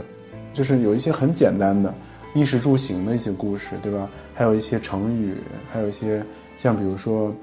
[0.53, 1.93] 就是有一些很简单的
[2.35, 4.07] 衣食住行的一些故事，对吧？
[4.35, 5.35] 还有一些成语，
[5.71, 6.23] 还有一些
[6.55, 7.33] 像比如说，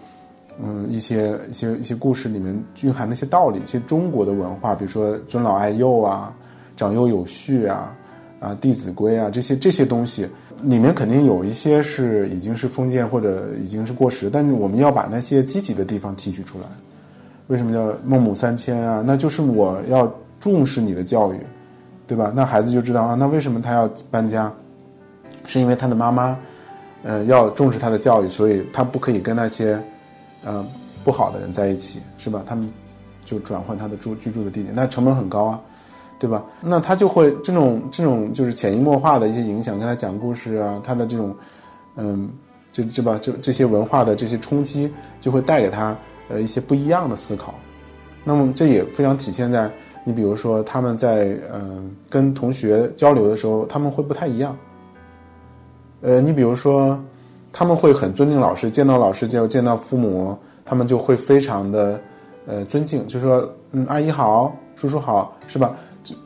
[0.62, 6.32] 嗯，一些一些一些故事里面蕴含的一些道理，一些中国的文化，比如说尊老爱幼啊，
[6.76, 7.94] 长幼有序啊，
[8.40, 10.28] 啊，《弟子规》啊，这些这些东西
[10.62, 16.66] 里面肯定有一些是已经是封建或者已经是过时，但是我们要把那些积极的地方提取出来。
[17.48, 19.04] 为什么叫孟母三迁啊？
[19.06, 21.38] 那就是我要重视你的教育，
[22.06, 22.32] 对吧？
[22.34, 24.52] 那孩子就知道啊，那为什么他要搬家？
[25.46, 26.36] 是因为他的妈妈，
[27.04, 29.80] 呃，要重视他的教育，所以他不可以跟那些，
[30.46, 30.64] 呃，
[31.04, 32.42] 不好的人在一起，是吧？
[32.46, 32.72] 他们
[33.24, 35.60] 就转换他的住居住的地点，那成本很高啊，
[36.18, 36.42] 对吧？
[36.62, 41.36] 那他就会这种这种就是潜移默化的一些影响，跟他讲故事啊，他的这种，
[41.96, 42.30] 嗯，
[42.72, 44.90] 这这吧，这这些文化的这些冲击，
[45.20, 45.94] 就会带给他。
[46.28, 47.54] 呃，一些不一样的思考，
[48.24, 49.70] 那么这也非常体现在
[50.02, 54.58] 你比如说他们在嗯跟同学交流的时候，他们会不太一样。
[56.00, 57.00] 呃，你比如说
[57.58, 61.98] 他们会很尊敬老师，见到老师就见到父母，他们就会非常的
[62.46, 65.74] 呃尊敬，就说嗯阿姨好，叔叔好，是吧？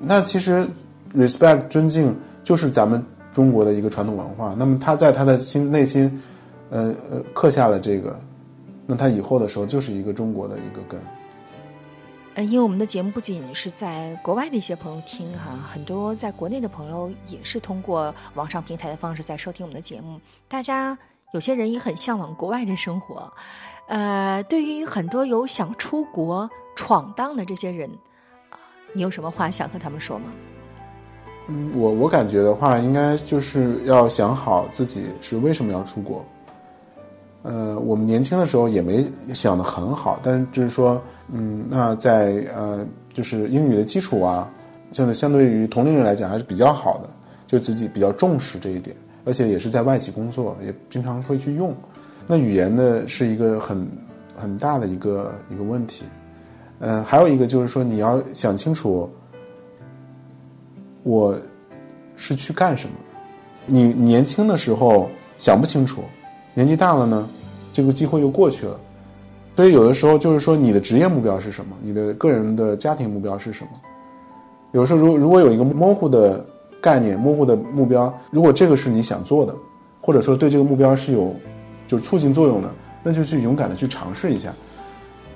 [0.01, 0.69] 那其实
[1.15, 3.01] respect 尊敬就是咱们
[3.33, 4.57] 中国的一个传统文化。
[4.59, 6.21] 那么他在他的心内心，
[6.69, 8.19] 呃呃刻下了这个。
[8.85, 11.01] 那他以后的时候就是一个中国的一个根。
[12.35, 20.21] 呃，因为我们的节目不仅是在国外的一些朋友听哈，很多在国内的朋友也是通过网上平台的方式在收听我们的节目。
[20.49, 20.99] 大家
[21.33, 23.33] 有些人也很向往国外的生活。
[23.87, 27.91] 呃，对于很多有想出国闯荡的这些人，
[28.51, 28.59] 啊，
[28.93, 30.27] 你有什么话想和他们说吗？
[31.49, 36.25] 嗯，我我感觉的话，应该就是要想好自己是为什么要出国。
[37.43, 39.05] 呃，我们年轻的时候也没
[39.35, 41.03] 想的很好，但是就是说，
[41.33, 44.49] 嗯，那在呃，就是英语的基础啊，
[44.93, 47.09] 相对相对于同龄人来讲还是比较好的，
[47.47, 48.95] 就自己比较重视这一点，
[49.25, 51.75] 而且也是在外企工作，也经常会去用。
[52.27, 53.89] 那语言呢，是一个很
[54.37, 56.05] 很大的一个一个问题。
[56.79, 59.11] 嗯，还有一个就是说，你要想清楚，
[61.03, 61.37] 我
[62.17, 62.95] 是去干什么。
[63.67, 65.09] 你年轻的时候
[65.39, 66.03] 想不清楚。
[66.55, 67.29] 年纪大了呢，
[67.73, 68.79] 这个机会又过去了，
[69.55, 71.77] 所以有的时候就是说，你的职业目标是什么？
[71.83, 73.71] 你的个人的家庭目标是什么？
[74.73, 76.45] 有时候，如如果有一个模糊的
[76.81, 79.55] 概念、模糊的目标，如果这个是你想做的，
[80.01, 81.35] 或者说对这个目标是有
[81.87, 82.71] 就是促进作用的，
[83.03, 84.53] 那就去勇敢的去尝试一下。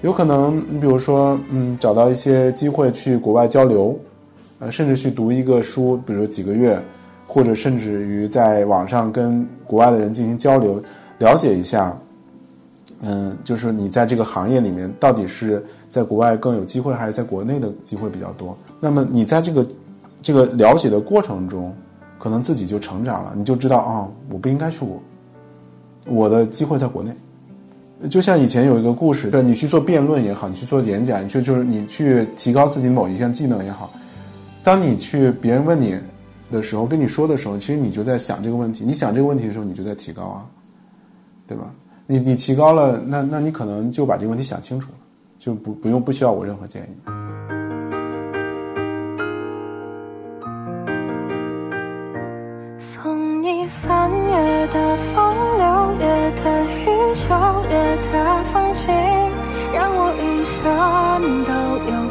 [0.03, 3.99] 有可能，你比如说，嗯，找到一些机会去国外交流，
[4.59, 6.78] 呃，甚至去读一个书，比如几个月，
[7.26, 10.82] 或者甚至于在网上跟国外的人进行交流。
[11.18, 11.97] 了解一下，
[13.01, 18.55] 嗯，就是你在这个行业里面到底是在国外更有机会，还是在国内的机会比较多？
[18.80, 19.64] 那么你在这个
[20.25, 21.72] 这个了解的过程中，
[22.18, 25.03] 可能自己就成长了，你就知道啊，我不应该出国，
[26.07, 27.14] 我的机会在国内。
[28.11, 33.93] 就像以前有一个故事，你去做辩论也好，你去做演讲，你去就是你去提高自己某一项技能也好，
[34.62, 35.95] 当你去别人问你
[36.51, 38.83] 的时候，跟你说的时候，其实你就在想这个问题。
[38.85, 40.47] 你想这个问题的时候，你就在提高啊。
[41.47, 41.70] 对吧？
[42.07, 44.99] 你你提高了，那那你可能就把这个问题想清楚了，
[45.39, 47.53] 就不不用不需要我任何建议。
[52.85, 57.30] 送你三月的风，六月的雨，九
[57.70, 58.93] 月的风景，
[59.72, 60.62] 让我一生
[61.45, 61.51] 都
[61.91, 62.03] 有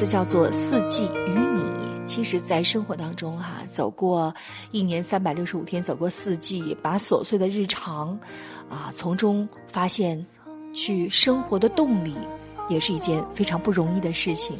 [0.00, 1.60] 字叫做《四季与你》。
[2.06, 4.34] 其实，在生活当中哈、走过
[4.70, 8.18] 一年三百六十五天，走过四季，把琐碎的日常，
[8.70, 10.24] 啊，从中发现
[10.72, 12.16] 去生活的动力，
[12.70, 14.56] 也是一件非常不容易的事情。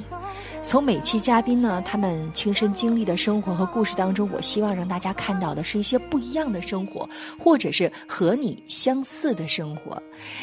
[0.63, 7.09] 从每期嘉宾呢，他们亲身经历的生活和故事当中，我希望让大家看到的是一些不一样的生活，
[7.43, 10.01] 或者是和你相似的生活，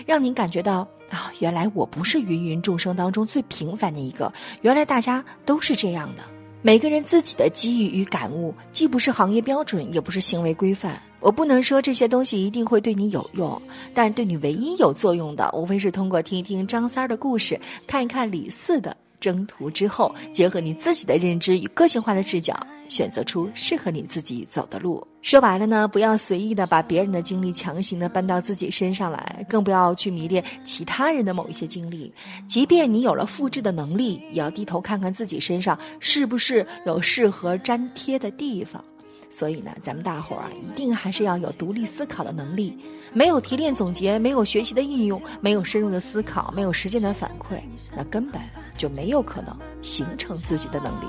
[0.07, 4.31] 让您感觉到啊，原来我不是芸芸众生当中最平凡的一个，
[4.61, 6.23] 原来大家都是这样的。
[6.61, 11.01] 每个人自己的机遇与感悟，既不是行业标准，也不是行为规范。
[11.19, 13.59] 我不能说这些东西一定会对你有用，
[13.93, 22.55] 但对你唯一有作用的，无非是通过听一听张三儿的故事，看一看李四的征途之后，结合你自己的认知与个性化的视角，
[22.89, 25.05] 选择出适合你自己走的路。
[25.21, 32.13] 说白了呢，不要随意的把别人的经历强行的搬到自己身上来，更不要去迷恋其他人的某一些经历。
[32.47, 38.83] 即便你有了复制的能力，也要低头看看自己身上是不是有适合粘贴的地方。
[39.29, 42.77] 所以呢，咱们大伙儿啊，一定还是要有独立思考的能力。
[43.11, 47.59] 没有提炼总结，没有学习的应用，没有深入的思考，没有实践的反馈，
[47.93, 48.41] 那根本
[48.77, 51.05] 就没有可能形成自己的能力。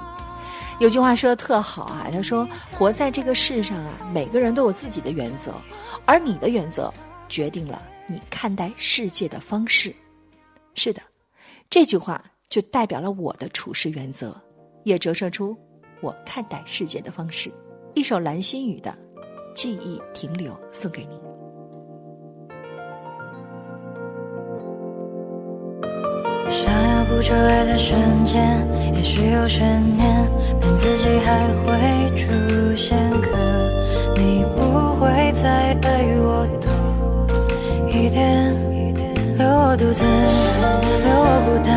[0.78, 5.52] 有句话说的特好啊，他说：“活在这个世上啊，每个人都有自己的原则，
[6.06, 6.92] 而你的原则
[7.28, 9.92] 决定了你看待世界的方式。”
[10.74, 11.02] 是的，
[11.68, 14.40] 这句话就代表了我的处事原则，
[14.84, 15.56] 也折射出
[16.00, 17.50] 我看待世界的方式。
[17.94, 18.96] 一首蓝心雨的
[19.54, 21.27] 《记忆停留》送给你。
[27.22, 28.64] 想要捕捉爱的瞬间，
[28.94, 30.28] 也许有悬念，
[30.60, 32.30] 骗自己还会出
[32.76, 33.30] 现，可
[34.16, 36.70] 你不会再爱我多
[37.88, 38.54] 一点，
[39.36, 41.74] 留我独自，留我孤单，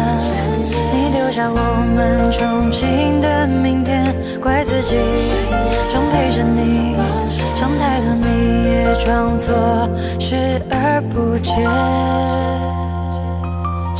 [0.93, 1.55] 你丢下我
[1.95, 4.05] 们憧憬的明天，
[4.39, 4.95] 怪自己
[5.91, 6.95] 想陪着你，
[7.55, 8.25] 想太多你
[8.69, 9.53] 也装作
[10.19, 11.67] 视而不见。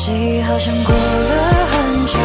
[0.03, 2.17] 记忆好像过了很久，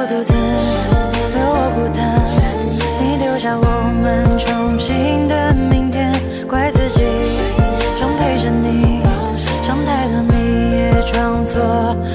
[0.00, 1.98] 我独自，留我孤单。
[3.00, 3.66] 你丢下我
[4.00, 6.12] 们憧憬的明天，
[6.46, 7.02] 怪自己
[7.98, 9.02] 想陪着你，
[9.64, 10.36] 想太多你
[10.70, 11.58] 也装作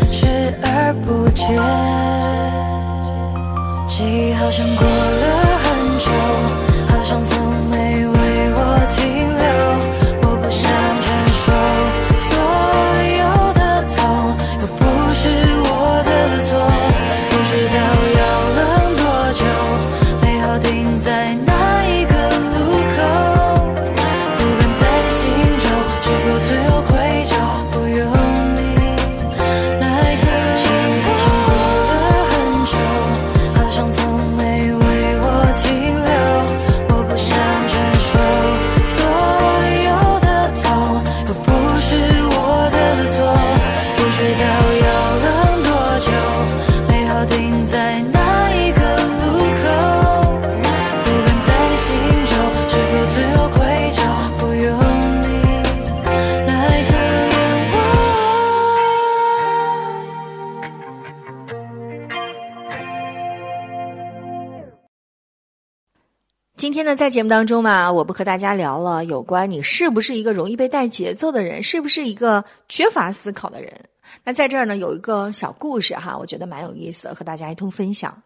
[0.10, 0.26] 视
[0.64, 1.46] 而不见。
[3.90, 5.23] 记忆好像过了
[66.84, 73.74] 天呢，在节目当中嘛，我不和大家聊了有关你是不是一个容易被带节奏的人，是不是一个缺乏思考的人。
[74.22, 78.22] 那在这儿呢，有一个小故事哈，我觉得蛮有意思的，和大家一同分享。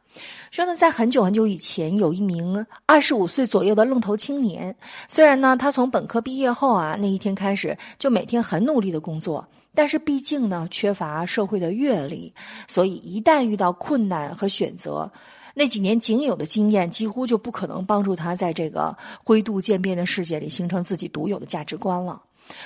[0.50, 4.76] 说呢，在很久很久以前，有一名二十五岁左右的愣头青年。
[5.08, 12.34] 虽然呢，他从本科毕业后啊，那一天开始就每天很努力的工作，但是毕竟呢，缺乏社会的阅历，
[12.68, 15.12] 所以一旦遇到困难和选择，
[15.60, 22.22] 那几年仅有的经验几乎就不可能帮助他在这个灰度渐变的世界里形成自己独有的价值观了。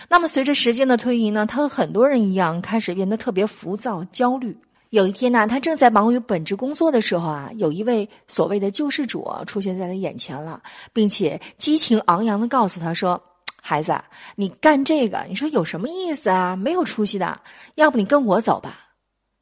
[0.09, 4.57] 那么随着时间的推移呢，他和很多人一样，开始变得特别浮躁、焦虑。
[4.89, 10.61] 有一天呢，他正在忙于本职工作的时候啊，有一位所谓的救世主出现在他眼前了，
[10.91, 13.23] 并且激情昂扬的告诉他说
[13.63, 13.97] ：“孩子，
[14.35, 16.57] 你干这个，你说有什么意思啊？
[16.57, 17.39] 没有出息的，
[17.75, 18.89] 要不你跟我走吧。”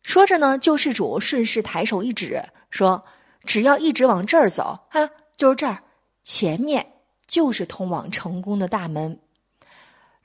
[0.04, 3.04] 说着呢，救世主顺势抬手一指，说
[3.46, 5.84] ：“只要一直往这儿走，哈，就是这儿，
[6.24, 6.86] 前面
[7.28, 9.20] 就是通往成功的大门。”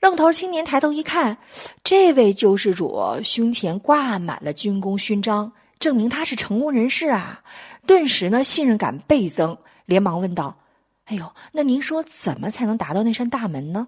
[0.01, 1.37] 愣头青年抬头一看，
[1.83, 7.41] 这位救世主胸前挂满了军功勋章，证明他是成功人士啊！
[7.87, 10.59] 顿时呢，信任感倍增，连忙问道
[11.05, 13.87] ：“哎呦，那您说怎么才能达到那扇大门呢？”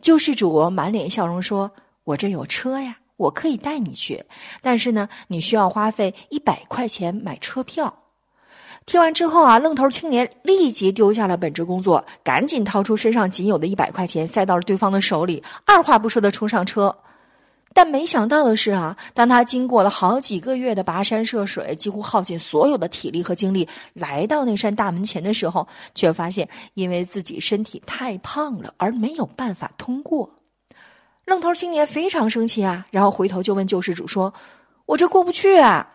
[0.00, 1.70] 救世主满脸笑容说
[2.02, 4.24] ：“我这有车呀，我可以带你去，
[4.62, 7.94] 但是呢，你需要花费一百块钱买车票。”
[8.86, 16.96] 听完之后啊，愣头青年立即丢下了本职工作，赶紧掏出身上仅有的一百块钱塞到了对方的手里，二话不说的冲上车。
[17.72, 30.39] 但没想到的是啊，当他经过了好几个月的跋山涉水，几乎耗尽所有的体力和精力，来到那扇大门前的时候，却发现因为自己身体太胖了，而没有办法通过。
[31.30, 34.34] 愣头青年非常生气啊，然后回头就问救世主说
[34.84, 35.88] ：“我这过不去啊！”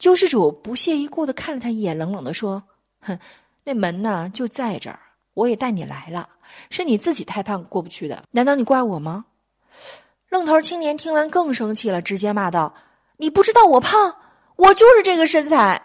[0.00, 2.62] 救世主不屑一顾的看了他一眼，冷冷的说
[3.04, 3.18] ：“哼，
[3.64, 4.98] 那门呢就在这儿，
[5.34, 6.30] 我也带你来了，
[6.70, 9.26] 是你自己太胖过不去的，难道你怪我吗？”
[10.30, 12.74] 愣头青年听完更生气了，直接骂道
[13.18, 14.16] ：“你不知道我胖，
[14.56, 15.82] 我就是这个身材。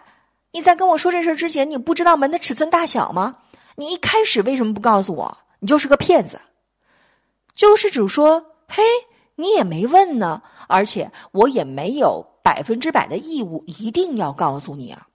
[0.52, 3.36] 你在跟我说这事之前，你不知道门的尺寸大小吗？
[3.76, 5.38] 你一开始为什么不告诉我？
[5.58, 6.40] 你就是个骗子。”
[7.54, 8.82] 救世主说：“嘿，
[9.34, 15.08] 你也没问呢，而且我也没有。”百分之百的义务一定要告诉你啊！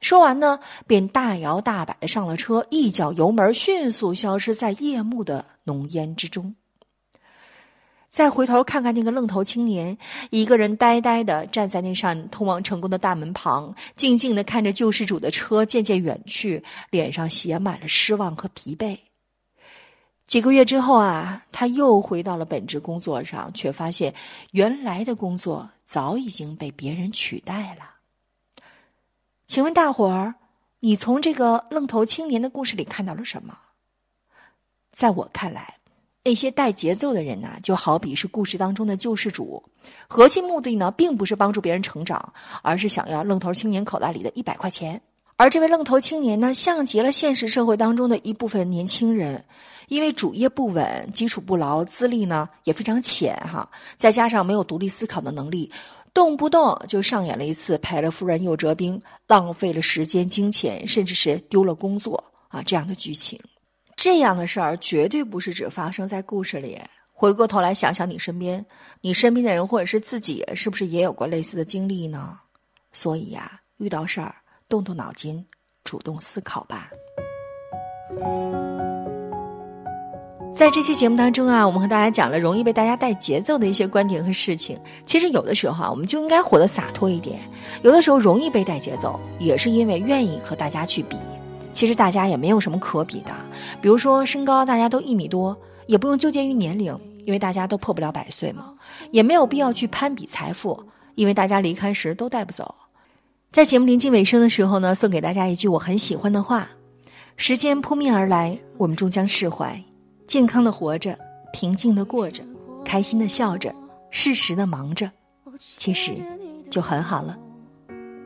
[0.00, 6.56] 说完呢，便大摇大摆的上了车，一脚油门，迅速消失在夜幕的浓烟之中。
[8.08, 9.98] 再回头看看那个愣头青年，
[10.30, 18.96] 一个人呆呆的站在那扇通往成功的大门旁，静静的看着救世主的车渐渐远去，脸上写满了失望和疲惫。
[20.26, 24.12] 几个月之后啊，他又回到了本职工作上，却发现
[24.52, 27.90] 原来的工作早已经被别人取代了。
[29.46, 30.34] 请问大伙儿，
[30.80, 33.56] 你从这个愣头青年的故事里看到了什么？
[34.92, 35.76] 在我看来，
[36.24, 39.62] 那些带节奏的人呐、就好比是故事当中的救世主，
[40.08, 45.00] 核心目的呢，并不是帮助别人成长，而是想要愣头青年口袋里的一百块钱。
[45.36, 49.44] 而这位愣头青年呢，像极了现实社会当中的一部分年轻人。
[49.88, 55.70] 因为主业不稳、基础不牢、资历呢也非常浅哈，再加上没有独立思考的能力，
[56.12, 63.38] 动不动就上演了一次赔了夫人又折兵、浪费了时间、金钱，甚至是丢了工作啊这样的剧情。
[63.96, 66.80] 这样的事儿绝对不是只发生在故事里，
[67.12, 68.64] 回过头来想想你身边，
[69.00, 72.38] 你身边的人或者是自己，是不是也有过类似的经历呢？
[72.92, 74.34] 所以呀，遇到事儿
[74.68, 75.44] 动动脑筋，
[75.84, 76.90] 主动思考吧。
[80.56, 84.78] 在这期节目当中啊，我们和大家讲了容易被大家带节奏的一些观点和事情。
[85.04, 87.40] 其实有的时候啊，我们就应该活得洒脱一点。
[87.82, 91.16] 有的时候容易被带节奏，也是因为愿意和大家去比。
[91.72, 93.32] 其实大家也没有什么可比的。
[93.82, 95.56] 比如说身高，大家都一米多，
[95.88, 98.74] 也不用纠结于年龄，因为大家都破不了百岁嘛。
[99.10, 100.84] 也没有必要去攀比财富，
[101.16, 102.72] 因为大家离开时都带不走。
[103.50, 106.68] 在节目临近尾声的时候呢，送给大家一句我很喜欢的话：
[107.36, 109.82] 时间扑面而来，我们终将释怀。
[110.34, 111.16] 健康的活着，
[111.52, 112.42] 平静的过着，
[112.84, 113.72] 开心的笑着，
[114.10, 115.08] 适时的忙着，
[115.76, 116.16] 其实
[116.68, 117.38] 就很好了。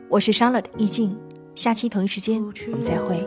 [0.09, 1.15] 我是 Charlotte 易静，
[1.53, 3.23] 下期同一时间我们再会。